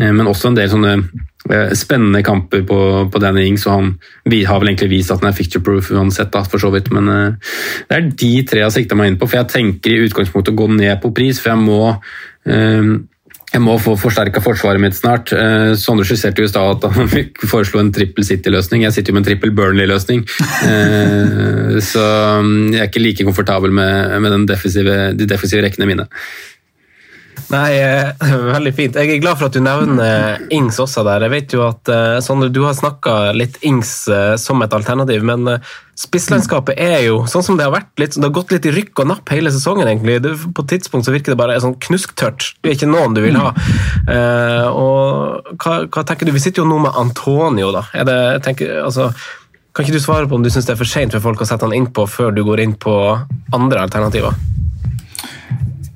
[0.00, 2.80] eh, men også en del sånne eh, spennende kamper på,
[3.12, 3.90] på Danny Ings, og han
[4.26, 6.88] vi har vel egentlig vist at han er picture proof uansett, da, for så vidt.
[6.94, 7.52] Men uh,
[7.86, 10.54] det er de tre jeg har sikta meg inn på, for jeg tenker i utgangspunktet
[10.54, 12.96] å gå ned på pris, for jeg må uh,
[13.52, 15.30] jeg må få forsterka forsvaret mitt snart.
[15.32, 17.10] Eh, Sondre skisserte jo i stad at han
[17.52, 18.84] foreslo en trippel City-løsning.
[18.84, 20.24] Jeg sitter jo med en trippel Burnley-løsning.
[20.66, 22.04] Eh, så
[22.42, 26.08] mm, jeg er ikke like komfortabel med, med defensive, de defensive rekkene mine.
[27.52, 28.26] Nei, eh,
[28.56, 28.98] veldig fint.
[28.98, 31.26] Jeg er glad for at du nevner Ings også der.
[31.26, 31.90] Jeg vet jo at
[32.24, 33.92] Sondre, du har snakka litt Ings
[34.42, 35.58] som et alternativ, men
[35.96, 37.92] spisslandskapet er jo sånn som det har vært.
[38.02, 39.88] Litt, det har gått litt i rykk og napp hele sesongen.
[39.88, 40.18] egentlig.
[40.24, 42.50] Det, på et tidspunkt så virker det bare sånn knusktørt.
[42.60, 43.54] Det er ikke noen du vil ha.
[44.74, 46.34] Og hva, hva, tenker du?
[46.36, 47.86] Vi sitter jo nå med Antonio, da.
[48.06, 49.12] Det, tenker, altså,
[49.76, 51.46] kan ikke du svare på om du syns det er for seint for folk å
[51.48, 52.94] sette han innpå før du går inn på
[53.52, 54.32] andre alternativer?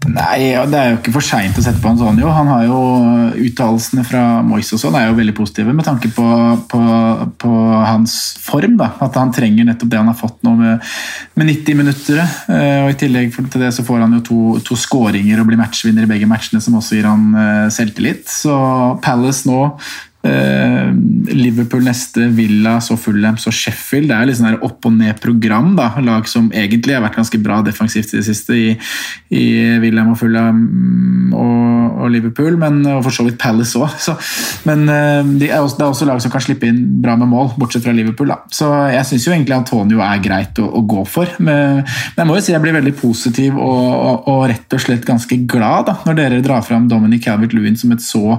[0.09, 2.31] Nei, det er jo ikke for seint å sette på Antonio.
[2.33, 2.79] Han har jo
[3.45, 6.25] Uttalelsene fra Moyes og sånn er jo veldig positive med tanke på,
[6.71, 6.81] på,
[7.43, 7.51] på,
[7.85, 8.79] hans form.
[8.81, 10.89] da, At han trenger nettopp det han har fått nå med,
[11.37, 12.23] med 90 minutter.
[12.49, 14.41] Eh, og I tillegg til det så får han jo to,
[14.71, 18.25] to skåringer og blir matchvinner i begge matchene, som også gir han eh, selvtillit.
[18.33, 18.57] Så
[19.05, 19.67] Palace nå
[20.21, 24.11] Liverpool neste, Villa, så Fulham, så Sheffield.
[24.11, 25.73] Det er litt sånn opp og ned-program.
[25.79, 28.67] da, Lag som egentlig har vært ganske bra defensivt i det siste i,
[29.37, 29.47] i
[29.83, 30.61] William og Fulham
[31.37, 33.97] og, og, Liverpool, men, og for så vidt Palace òg.
[34.69, 37.31] Men uh, de er også, det er også lag som kan slippe inn bra med
[37.31, 38.33] mål, bortsett fra Liverpool.
[38.33, 38.41] da.
[38.53, 41.31] Så jeg syns egentlig Antonio er greit å, å gå for.
[41.39, 44.85] Men, men, jeg må jo si jeg blir veldig positiv og, og, og rett og
[44.85, 48.37] slett ganske glad da, når dere drar fram Dominic Calvert-Lewin som et så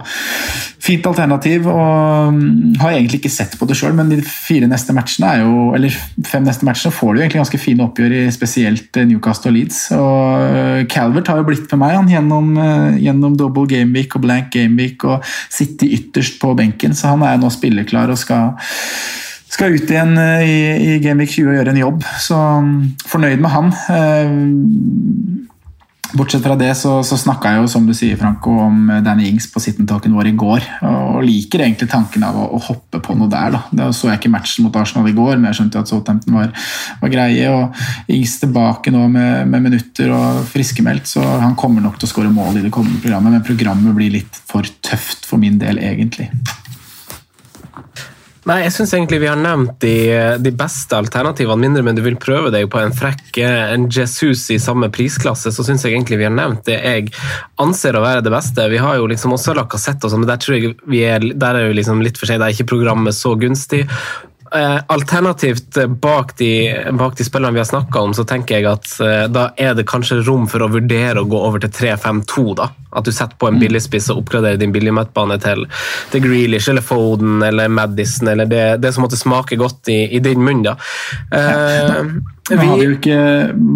[0.81, 4.93] fint alternativ og mm, har egentlig ikke sett på det sjøl, men de fire neste
[4.95, 5.95] matchene er jo, eller
[6.27, 9.79] fem neste matchene får du egentlig ganske fine oppgjør i spesielt eh, Newcastle og Leeds.
[9.97, 14.25] Og eh, Calvert har jo blitt med meg han, gjennom, eh, gjennom double gameweek og
[14.25, 18.55] blank gameweek og sitte ytterst på benken, så han er nå spilleklar og skal
[19.51, 22.75] skal ut igjen i, i Gameweek 20 og gjøre en jobb, så mm,
[23.11, 23.73] fornøyd med han.
[26.17, 29.47] Bortsett fra det så, så snakka jeg jo som du sier, Franco, om Danny Ings
[29.51, 30.67] på sit-and-talken vår i går.
[30.87, 33.55] Og liker egentlig tanken av å, å hoppe på noe der.
[33.55, 33.61] da.
[33.71, 36.51] Det så jeg ikke matchen mot Arsenal i går, men jeg skjønte at Southampton var,
[37.01, 37.51] var greie.
[37.51, 42.13] og Ings tilbake nå med, med minutter og friskmeldt, så han kommer nok til å
[42.13, 43.37] skåre mål i det kommende programmet.
[43.37, 46.31] Men programmet blir litt for tøft for min del, egentlig.
[48.49, 49.93] Nei, jeg syns egentlig vi har nevnt de,
[50.41, 54.57] de, beste alternativene, mindre men du vil prøve deg på en frekk en Jesus i
[54.61, 57.11] samme prisklasse, så syns jeg egentlig vi har nevnt det jeg
[57.61, 58.65] anser å være det beste.
[58.73, 61.59] Vi har jo liksom også Lacassette og sånn, men der tror jeg vi er, der
[61.59, 63.85] er jo liksom litt for seg, der er ikke programmet så gunstig.
[64.55, 68.89] Eh, alternativt bak de, bak de spillerne vi har snakka om, så tenker jeg at
[68.99, 72.43] eh, da er det kanskje rom for å vurdere å gå over til 3-5-2.
[72.59, 72.67] da.
[72.91, 73.61] At du setter på en mm.
[73.63, 75.63] billigspiss og oppgraderer din billigmøtbane til,
[76.11, 80.19] til Grealish eller Foden eller Madison eller det, det som måtte smake godt i, i
[80.19, 80.65] din munn.
[80.67, 80.75] da.
[81.31, 82.19] Uh,
[82.59, 83.17] vi, har jo ikke,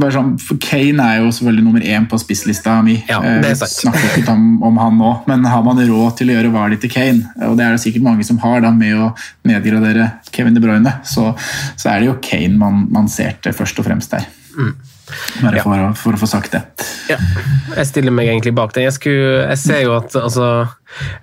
[0.01, 2.97] bare sånn, Kane er jo selvfølgelig nummer én på spisslista mi.
[3.09, 3.73] Ja, det er sant.
[3.85, 6.91] snakker ikke om, om han nå, men har man råd til å gjøre Vardy til
[6.93, 9.11] Kane, og det er det sikkert mange som har, da, med å
[9.47, 11.31] nedgradere Kevin De Bruyne, så,
[11.75, 14.27] så er det jo Kane man, man ser til først og fremst der.
[14.55, 14.73] Mm.
[15.41, 15.89] Bare for, ja.
[15.97, 16.61] for, å få sagt det.
[17.11, 17.17] Ja,
[17.75, 18.87] jeg stiller meg egentlig bak det.
[18.87, 20.47] Jeg, skulle, jeg ser jo at altså,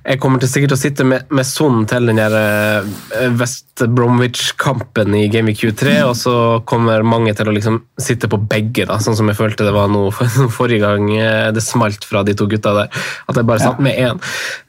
[0.05, 5.17] Jeg kommer til sikkert å sitte med, med sonen til den der eh, West Bromwich-kampen
[5.17, 6.35] i Game Week 23, og så
[6.69, 9.91] kommer mange til å liksom sitte på begge, da, sånn som jeg følte det var
[9.91, 10.05] nå
[10.59, 13.03] forrige gang eh, det smalt fra de to gutta der.
[13.27, 14.21] At jeg bare satt med én.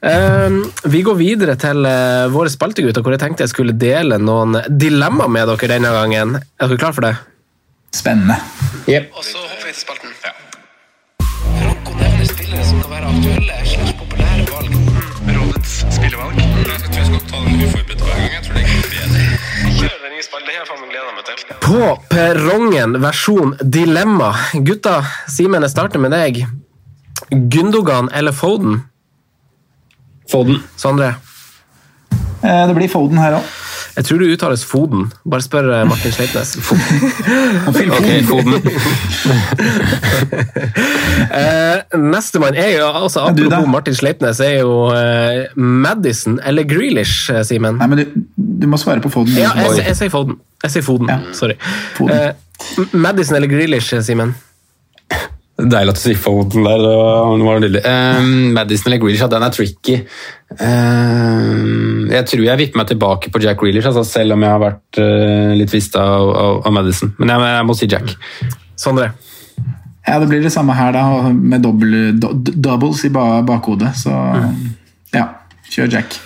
[0.03, 4.61] Uh, vi går videre til uh, våre spaltegutter, hvor jeg tenkte jeg skulle dele noen
[4.70, 6.39] dilemma med dere denne gangen.
[6.39, 7.16] Er dere klar for det?
[7.94, 8.36] Spennende.
[8.89, 9.12] Yep.
[9.18, 10.10] Og så hopper vi til spalten.
[10.26, 10.32] Ja.
[11.60, 14.72] Franco nevner spillere som kan være aktuelle slags populære valg.
[15.38, 16.39] Rådets spillevalg.
[16.41, 18.34] Jeg tror jeg skal ta den uforberedt hver gang.
[18.34, 19.24] Jeg tror det er bedre.
[19.78, 20.48] Kjør den nye spalten.
[20.50, 21.38] Det har jeg gleda meg til.
[21.68, 24.32] På perrongen versjon dilemma.
[24.68, 24.96] Gutta,
[25.38, 26.44] Simen, jeg starter med deg.
[27.30, 28.82] Gundogan eller Foden?
[30.32, 30.64] Foden.
[30.82, 31.14] Sondre?
[32.44, 33.54] Eh, det blir Foden her òg.
[33.94, 35.12] Jeg tror det uttales Foden.
[35.30, 36.56] Bare spør eh, Martin Sleipnes.
[37.68, 38.54] Ok, Foden.
[41.30, 43.46] uh, Nestemann er jo altså, du?
[43.46, 47.78] Apropos Martin Sleipnes, er jo uh, Madison eller Grealish, Simen.
[47.78, 49.38] Nei, men du, du må svare på Foden.
[49.38, 50.41] Ja, jeg, jeg, sier Foden.
[50.64, 51.14] Jeg sier Foden.
[51.14, 51.20] Ja.
[51.38, 51.60] Sorry.
[51.98, 52.18] Foden.
[52.18, 54.34] Uh, Madison eller Grealish, Simen?
[55.64, 56.82] Deilig at du sier Foden der.
[56.84, 57.82] Det var, det var nydelig.
[57.88, 59.95] Um, Madison eller Grealish, ja, den er tricky.
[60.59, 64.64] Um, jeg tror jeg vipper meg tilbake på Jack Grealish, altså, selv om jeg har
[64.64, 67.14] vært uh, litt frista av, av, av Madison.
[67.22, 68.16] Men jeg, jeg må si Jack.
[68.84, 69.14] Sondre?
[70.03, 73.93] Ja, det blir det samme her, da, med dobbel, do, doubles i bakhodet.
[74.03, 74.11] Så
[75.16, 75.30] ja,
[75.72, 76.20] kjør Jack.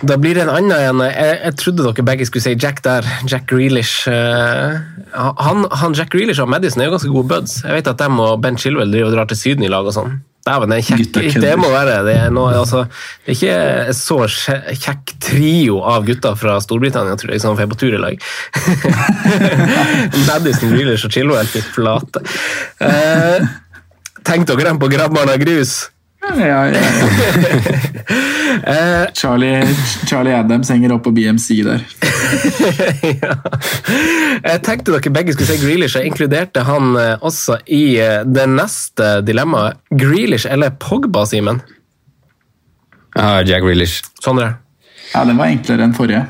[0.00, 1.02] Da blir det en annen en.
[1.04, 3.06] Jeg, jeg trodde dere begge skulle si Jack der.
[3.28, 4.08] Jack Grealish.
[4.08, 4.80] Eh,
[5.12, 7.60] han, han Jack Grealish og Madison er jo ganske gode buds.
[7.66, 9.96] Jeg vet at dem og Ben Chilwell driver og drar til Syden i lag og
[9.96, 10.20] sånn.
[10.40, 12.14] Dæven, det må være det.
[12.16, 12.86] Er noe, altså,
[13.26, 13.56] det er ikke
[13.90, 14.16] en så
[14.72, 18.16] kjekk trio av gutter fra Storbritannia, tror jeg, som er på tur i lag.
[20.30, 22.24] Madison, Grealish og Chilwell, fikk flate.
[22.88, 23.50] Eh,
[24.24, 25.90] tenk dere dem på Grabbarna grus.
[26.20, 26.80] Ja, ja, ja.
[28.50, 29.62] Eh, Charlie,
[30.06, 31.84] Charlie Adams henger opp på BMC der.
[33.22, 33.36] ja.
[34.42, 35.96] Jeg tenkte dere begge skulle si Grealish.
[35.96, 39.78] Jeg inkluderte han eh, også i eh, det neste dilemmaet.
[39.94, 41.62] Grealish eller Pogba, Simen?
[43.14, 44.02] Jeg har Jack Grealish.
[44.22, 44.50] Sondre?
[45.14, 46.26] Ja, Den var enklere enn forrige.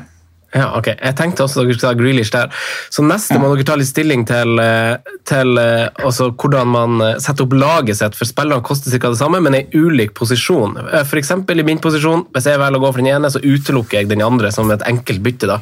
[0.51, 0.89] Ja, ok.
[0.97, 2.49] Jeg tenkte også dere skulle ta Grealish der.
[2.91, 7.13] Så neste må dere ta litt stilling til, eh, til eh, altså hvordan man eh,
[7.23, 9.13] setter opp laget sitt, for spillerne koster ca.
[9.13, 10.75] det samme, men i ulik posisjon.
[11.07, 14.01] For eksempel i min posisjon, hvis jeg velger å gå for den ene, så utelukker
[14.01, 15.47] jeg den andre som et enkelt bytte.
[15.53, 15.61] da.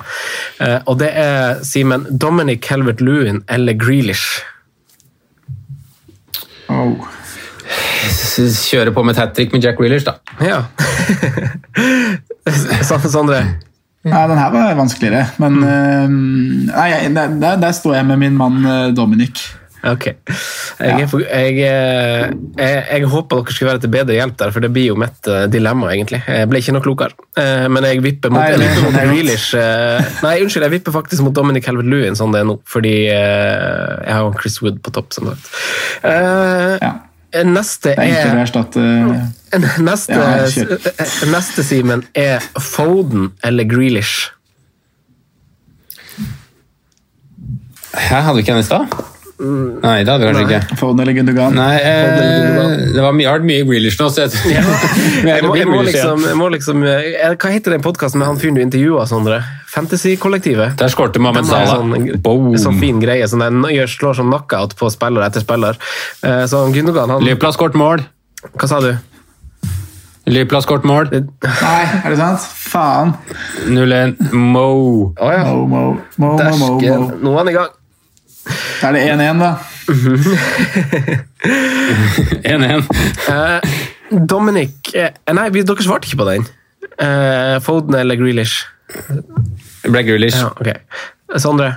[0.59, 4.41] Eh, Og det er, Simen, Dominic Calvert-Lewin eller Grealish?
[6.69, 6.97] Oh.
[8.39, 10.17] Kjøre på med et hat trick med Jack Grealish, da.
[10.41, 10.63] Ja.
[12.89, 13.33] Sånn,
[14.07, 16.11] Ja, den her var vanskeligere, men eh,
[16.71, 19.41] nei, der, der, står jeg med min mann eh, Dominic.
[19.79, 20.05] Ok.
[20.79, 22.23] Jeg, for, jeg, eh,
[22.59, 25.27] jeg, jeg håper dere skal være til bedre hjelp der, for det blir jo mitt
[25.51, 26.21] dilemma, egentlig.
[26.27, 27.27] Jeg ble ikke noe klokere.
[27.71, 28.97] Men jeg vipper mot, Nei, vipper mot.
[28.99, 29.51] Grealish.
[30.23, 34.15] Nei, unnskyld, jeg vipper faktisk mot Dominic Helvet Lewin, sånn det er nå, fordi jeg
[34.15, 35.51] har Chris Wood på topp, som sagt.
[36.03, 36.95] Uh, Ja,
[37.29, 38.83] Neste det er å er erstatte
[39.85, 44.31] Neste, Ja, eh, neste Simen, er Foden eller Grealish.
[47.93, 48.97] Hæ, hadde vi ikke en i stad?
[49.39, 50.77] Nei, det hadde vi kanskje ikke.
[50.81, 51.53] Foden eller Gundogan.
[51.55, 54.63] Nei, eh, det var mye, jeg mye Grealish nå, så jeg,
[55.23, 58.27] Men Jeg må, jeg må liksom, jeg må liksom eh, Hva heter den podkasten med
[58.27, 59.39] han fyren du intervjua, Sondre?
[59.71, 60.75] Fantasy-kollektivet?
[60.81, 61.79] Der skårte Mohammed Salah.
[61.79, 62.51] Sånn, Boom.
[62.59, 63.27] sånn fin greie.
[63.31, 65.79] Sånn den gjør, slår sånn knockout på spiller etter spiller.
[66.25, 68.03] Eh, Så Gundogan, han Liverpool har skåret mål.
[68.57, 68.91] Hva sa du?
[70.29, 71.09] Liverpool har skåret mål.
[71.15, 72.43] Nei, er det sant?
[72.69, 73.15] Faen!
[73.71, 74.19] 0-1.
[74.35, 74.67] Mo.
[75.15, 75.45] Oh, ja.
[75.47, 75.83] Mo, mo,
[76.17, 77.11] mo, mo, mo, mo.
[77.23, 77.75] Nå er han i gang.
[78.79, 79.51] Da er det 1-1, da.
[82.43, 82.83] 1-1.
[83.29, 83.59] uh,
[84.29, 86.45] Dominic uh, Nei, vi, dere svarte ikke på den.
[86.99, 88.63] Uh, Foden eller Grealish?
[89.83, 90.39] Det ble Grealish.
[90.39, 90.77] Ja, okay.
[91.39, 91.69] Sondre?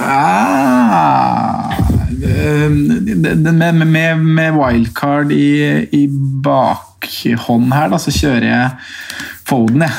[0.00, 1.70] Ah,
[2.08, 6.06] det- det- det- med, med, med wildcard i, i
[6.44, 8.70] bakhånd her, da, så kjører jeg
[9.50, 9.92] Foden, jeg.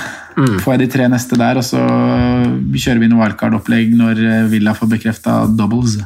[0.64, 1.82] Får jeg de tre neste der, og så
[2.74, 5.98] kjører vi noe wildcard-opplegg når Villa får bekrefta doubles.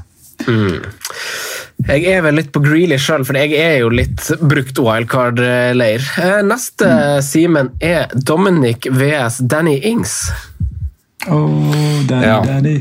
[1.86, 6.06] Jeg er vel litt på Greeley sjøl, for jeg er jo litt brukt wildcard-leir.
[6.48, 6.92] Neste Neste,
[7.26, 10.18] Simen, er Dominic VS Danny Ings.
[11.28, 12.40] Oh, Danny, Ja.
[12.46, 12.78] Danny.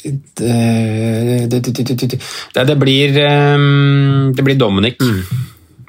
[0.00, 2.18] Det, det, det, det, det,
[2.54, 4.96] det, det blir ehm, Det blir Dominic.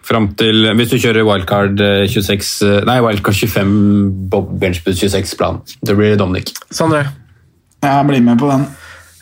[0.04, 3.72] Fram til Hvis du kjører wildcard eh, 26 eh, Nei, wildcard 25,
[4.34, 5.62] Bob Benchbus 26-plan.
[5.80, 6.52] Det blir Dominic.
[6.74, 7.06] Sondre?
[7.82, 8.68] Jeg blir med på den.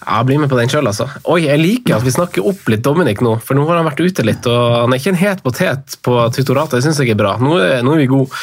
[0.05, 1.09] Ja, Bli med på den sjøl, altså.
[1.27, 3.99] Oi, jeg liker at vi snakker opp litt Dominic nå, for nå har han vært
[3.99, 6.79] ute litt, og han er ikke en het potet på tutoratet.
[6.79, 7.35] Det syns jeg er bra.
[7.43, 8.41] Nå er, nå er vi gode.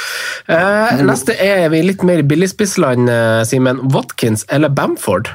[0.52, 3.80] Eh, neste er vi litt mer i billigspissland, eh, Simen.
[3.94, 5.32] Watkins eller Bamford?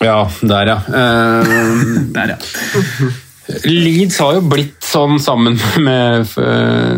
[0.00, 0.78] Ja, der, ja.
[0.88, 2.38] Uh, Der, ja.
[3.64, 6.28] Leeds har jo blitt sånn sammen med,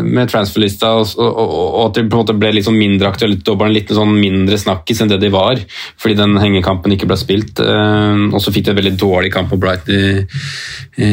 [0.05, 3.47] med transferlista, og, og, og at det på en måte ble litt sånn mindre aktuelt
[3.49, 5.61] og bare litt sånn mindre snakkis enn det de var,
[6.01, 7.61] fordi den hengekampen ikke ble spilt.
[7.63, 10.23] Eh, og så fikk de en veldig dårlig kamp på Brighton i,
[11.01, 11.11] i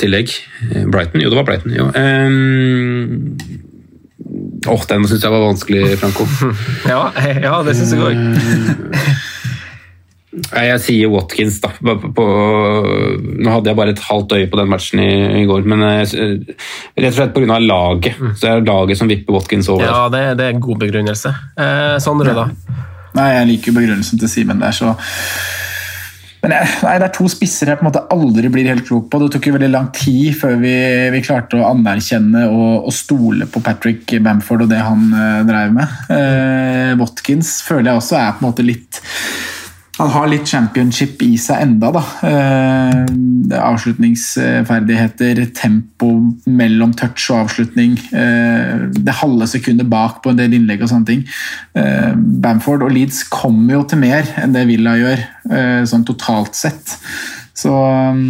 [0.00, 0.36] tillegg.
[0.70, 1.22] Eh, Brighton?
[1.24, 1.76] Jo, det var Brighton.
[1.76, 1.90] jo.
[1.94, 3.68] Um,
[4.68, 6.26] Åh, den syns jeg var vanskelig, Franco.
[6.92, 9.38] Ja, ja det syns jeg òg.
[10.30, 11.72] Jeg sier Watkins, da.
[11.74, 12.26] På, på,
[13.42, 15.10] nå hadde jeg bare et halvt øye på den matchen i,
[15.40, 17.58] i går, men eh, rett og slett pga.
[17.64, 18.20] laget.
[18.36, 19.88] Så det er laget som vipper Watkins over.
[19.88, 21.34] Ja, det, det er en god begrunnelse.
[21.58, 22.46] Eh, Sondre, da?
[23.18, 24.94] Nei, Jeg liker begrunnelsen til Simen der, så
[26.40, 29.10] men jeg, nei, Det er to spisser jeg på en måte aldri blir helt klok
[29.12, 29.18] på.
[29.20, 30.72] Det tok jo veldig lang tid før vi,
[31.12, 35.74] vi klarte å anerkjenne og, og, stole på Patrick Bamford og det han uh, drev
[35.76, 35.98] med.
[36.08, 39.02] Uh, Watkins føler jeg også er på en måte litt
[40.00, 42.02] han har litt championship i seg enda, da.
[42.26, 46.08] Eh, avslutningsferdigheter, tempo
[46.48, 47.98] mellom touch og avslutning.
[48.16, 51.26] Eh, det halve sekundet bak på en del innlegg og sånne ting.
[51.76, 56.56] Eh, Bamford og Leeds kommer jo til mer enn det Villa gjør, eh, sånn totalt
[56.58, 56.96] sett.
[57.60, 58.24] Så um,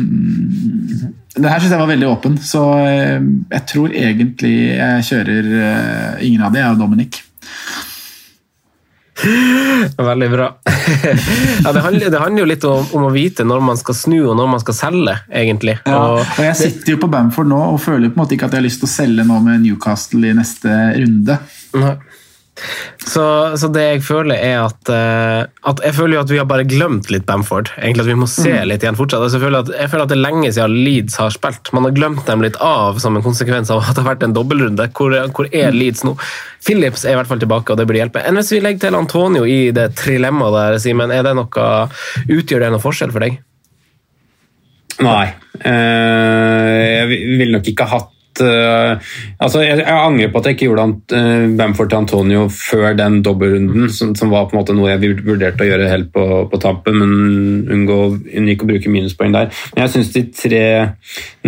[1.36, 3.18] det her syns jeg var veldig åpen, så eh,
[3.52, 7.20] jeg tror egentlig jeg kjører eh, ingen av de, jeg og Dominic.
[10.10, 10.46] Veldig bra.
[11.64, 14.18] ja, det, handler, det, handler, jo litt om, om, å vite når man skal snu
[14.20, 15.76] og når man skal selge, egentlig.
[15.84, 18.56] Ja, og Jeg sitter jo på Bamford nå og føler på en måte ikke at
[18.56, 21.40] jeg har lyst til å selge nå med Newcastle i neste runde.
[21.80, 21.94] Nei.
[23.00, 23.22] Så,
[23.56, 26.66] så, det jeg føler, er at, uh, at, Jeg føler jo at vi har bare
[26.68, 27.70] glemt litt Bamford.
[27.78, 28.68] Egentlig at Vi må se mm.
[28.68, 29.24] litt igjen fortsatt.
[29.24, 31.72] Altså, jeg, føler at, jeg føler at det er lenge siden Leeds har spilt.
[31.76, 34.36] Man har glemt dem litt av som en konsekvens av at det har vært en
[34.36, 34.90] dobbeltrunde.
[34.96, 35.80] Hvor, hvor, er mm.
[35.80, 36.14] Leeds nå?
[36.66, 38.24] Phillips er i hvert fall tilbake, og det burde hjelpe.
[38.28, 41.68] Enn hvis vi legger til Antonio i det trilemmaet der, Simen, er det noe,
[42.28, 43.40] utgjør det noe forskjell for deg?
[45.00, 45.26] Nei.
[45.64, 47.06] Uh, jeg
[47.40, 48.98] ville nok ikke hatt uh,
[49.42, 50.86] altså jeg, jeg, angrer på at jeg ikke gjorde
[51.16, 55.16] uh, Bamford til Antonio før den dobbeltrunden, som, som, var på en måte noe jeg
[55.24, 57.98] vurderte å gjøre helt på, på tampen, men unngå,
[58.40, 59.50] unngikk å bruke minuspoeng der.
[59.74, 60.64] Men jeg syns de tre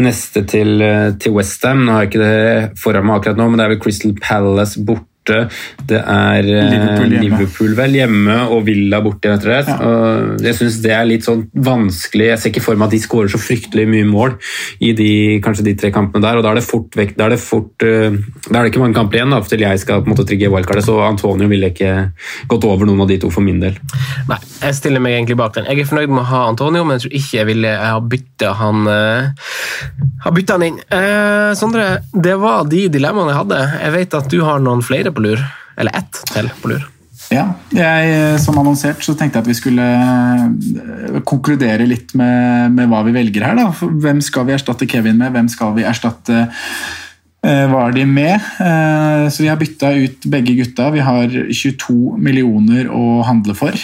[0.01, 3.61] neste til, uh, til Westham Nå har jeg ikke det foran meg akkurat nå, men
[3.61, 5.49] det er vel Crystal Palace borte borte.
[5.87, 9.33] Det er eh, Liverpool, Liverpool vel hjemme og Villa borte.
[9.33, 9.83] Rett og.
[9.83, 10.49] Ja.
[10.49, 12.29] jeg syns det er litt sånn vanskelig.
[12.33, 14.37] Jeg ser ikke for meg at de skårer så fryktelig mye mål
[14.83, 16.39] i de, kanskje de tre kampene der.
[16.39, 18.19] og Da er det fort vekk, da er det, fort, uh,
[18.49, 20.51] da er det ikke mange kamper igjen da, til jeg skal på en måte trigge
[20.53, 20.87] wildcardet.
[20.87, 21.93] Så Antonio ville ikke
[22.51, 23.79] gått over noen av de to for min del.
[24.31, 25.69] Nei, jeg stiller meg egentlig bak den.
[25.71, 28.53] Jeg er fornøyd med å ha Antonio, men jeg tror ikke jeg ville ha bytta
[28.59, 29.49] han, uh,
[30.27, 30.81] ha bytta han inn.
[30.91, 33.63] Uh, Sondre, det var de dilemmaene jeg hadde.
[33.79, 35.43] Jeg vet at du har noen flere på lur.
[35.79, 36.89] Eller ett til på lur.
[37.33, 42.91] Ja, jeg, Som annonsert så tenkte jeg at vi skulle eh, konkludere litt med, med
[42.91, 43.59] hva vi velger her.
[43.59, 43.69] Da.
[43.73, 45.33] Hvem skal vi erstatte Kevin med?
[45.35, 48.37] Hvem skal vi erstatte uh, Vardy med?
[48.59, 50.91] Uh, så vi har bytta ut begge gutta.
[50.95, 53.77] Vi har 22 millioner å handle for.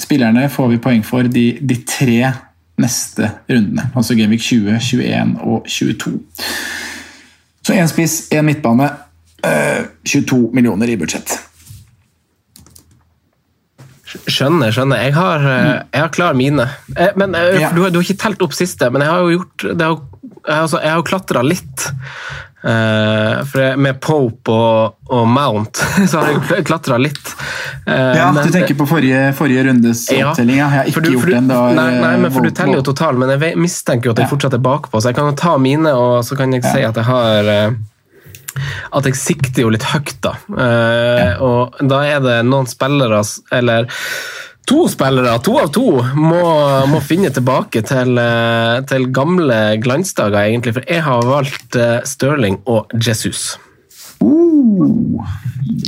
[0.00, 2.32] Spillerne får vi poeng for de, de tre
[2.80, 3.90] neste rundene.
[3.94, 6.16] Altså Gameweek 20, 21 og 22.
[7.60, 8.88] Så én spiss, én midtbane
[9.42, 11.38] 22 eh, millioner i budsjett.
[14.10, 15.04] Skjønner, skjønner.
[15.06, 16.66] Jeg har, eh, jeg har klar mine.
[16.96, 17.70] Eh, men ja.
[17.72, 19.98] du, har, du, har, ikke telt opp siste, men jeg har jo gjort har,
[20.60, 21.90] altså, Jeg har klatra litt.
[22.60, 23.40] Uh,
[23.80, 25.78] med Pope og, og, Mount
[26.12, 27.30] så har jeg klatra litt.
[27.86, 30.58] Ja, men, Du tenker på forrige, forrige rundes opptelling?
[30.58, 30.66] Ja.
[30.66, 31.48] Jeg har ikke du, gjort den.
[31.48, 31.62] da.
[31.78, 34.58] Nei, nei, men for Du teller jo total, men jeg mistenker jo at jeg fortsatt
[34.58, 37.08] er bakpå, så jeg kan jo ta mine og så kan jeg si at jeg
[37.08, 37.48] har
[38.96, 40.36] at jeg sikter jo litt høyt, da.
[40.50, 41.32] Ja.
[41.44, 43.22] og da er det noen spillere,
[43.54, 43.88] eller
[44.70, 46.42] to spillere, to av to, må,
[46.90, 50.76] må finne tilbake til, eh, til, gamle glansdager, egentlig.
[50.78, 53.56] For jeg har valgt eh, Stirling og Jesus.
[54.20, 55.24] Uh,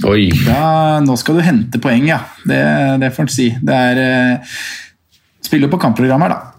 [0.08, 0.30] Oi.
[0.48, 2.22] Ja, nå skal du hente poeng, ja.
[2.48, 2.62] Det,
[3.02, 3.50] det får en si.
[3.62, 4.56] Det er uh,
[5.42, 6.51] Spiller på kampprogrammer, da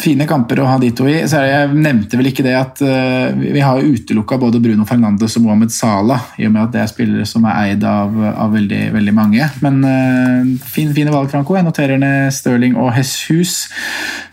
[0.00, 1.16] fine kamper å ha de to i.
[1.28, 5.46] Så jeg nevnte vel ikke det at uh, vi har utelukka både Bruno Fernandes og
[5.46, 8.82] Mohammed Salah, i og med at det er spillere som er eid av, av veldig,
[8.96, 9.50] veldig, mange.
[9.64, 11.56] Men uh, fin, fine valg, Franco.
[11.56, 13.58] Jeg noterer ned Stirling og Heshus.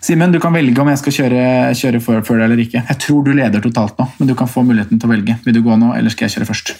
[0.04, 1.44] Simen, du kan velge om jeg skal kjøre,
[1.80, 2.86] kjøre før, før deg eller ikke.
[2.90, 5.40] Jeg tror du leder totalt nå, men du kan få muligheten til å velge.
[5.46, 6.76] Vil du gå nå, eller skal jeg kjøre først?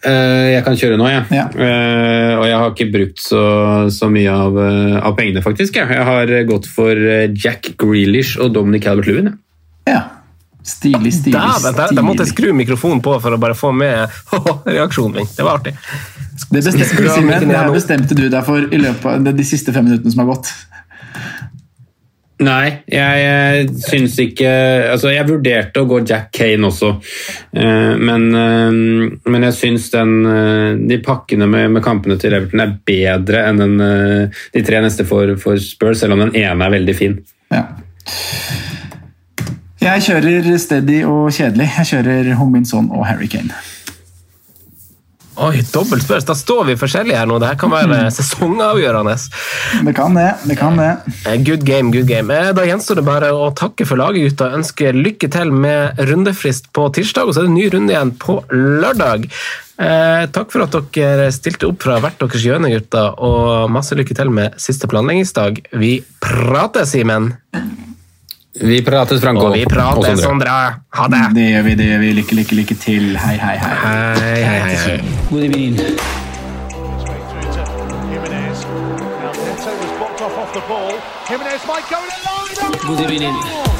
[0.00, 1.26] Eh, jeg kan kjøre nå, jeg.
[1.36, 1.48] Ja.
[1.52, 3.42] Uh, og jeg har ikke brukt så,
[3.92, 5.76] så mye av, uh, av, pengene, faktisk.
[5.76, 7.04] Jeg, jeg har gått for
[7.36, 9.34] Jack Grealish og Dominic Albert-Lewin.
[9.90, 10.06] Ja.
[10.64, 11.36] Stilig, stilig.
[11.36, 14.08] da, der, Da måtte jeg skru mikrofonen på for å bare få med
[14.76, 15.30] reaksjonen min.
[15.36, 15.76] Det var artig.
[16.50, 20.24] Det bestemte, det bestemte du deg for i løpet av de siste fem minuttene som
[20.24, 20.52] har gått.
[22.40, 24.50] Nei, jeg, jeg syns ikke
[24.94, 26.94] Altså, jeg vurderte å gå Jack Kane også,
[27.52, 28.78] eh, men, eh,
[29.28, 33.60] men jeg syns den eh, De pakkene med, med, kampene til Everton er bedre enn
[33.60, 33.76] den,
[34.54, 37.18] de tre neste for, for, Spurs, selv om den ene er veldig fin.
[37.52, 37.64] Ja.
[39.80, 41.68] Jeg kjører steady og kjedelig.
[41.78, 43.56] Jeg kjører Hominson og Harry Kane.
[45.40, 46.26] Oi, dobbelt spørs.
[46.28, 47.38] Da står vi forskjellige her nå.
[47.40, 49.14] Det her kan være sesongavgjørende.
[49.86, 50.26] Det kan det.
[50.50, 50.90] det kan det.
[51.24, 52.28] Eh, Good game, good game.
[52.34, 54.50] Eh, Da gjenstår det bare å takke for laget, gutta.
[54.58, 58.40] Ønske lykke til med rundefrist på tirsdag, og så er det ny runde igjen på
[58.52, 59.30] lørdag.
[59.80, 64.16] Eh, takk for at dere stilte opp fra hvert deres hjørne, gutta, og masse lykke
[64.18, 65.64] til med siste planleggingsdag.
[65.72, 67.32] Vi prates, Simen.
[68.54, 69.46] Vi prates, Franco.
[69.46, 70.50] Og vi prates, Sondre.
[70.90, 71.34] Ha det.
[71.34, 71.74] Det gjør vi.
[71.74, 72.12] det gjør vi.
[72.12, 73.16] Lykke, lykke, lykke til.
[73.18, 73.74] Hei, hei, hei.
[74.18, 74.76] Hei, hei, hei.
[74.76, 75.00] hei.
[75.30, 75.76] evening.
[82.86, 83.79] Good to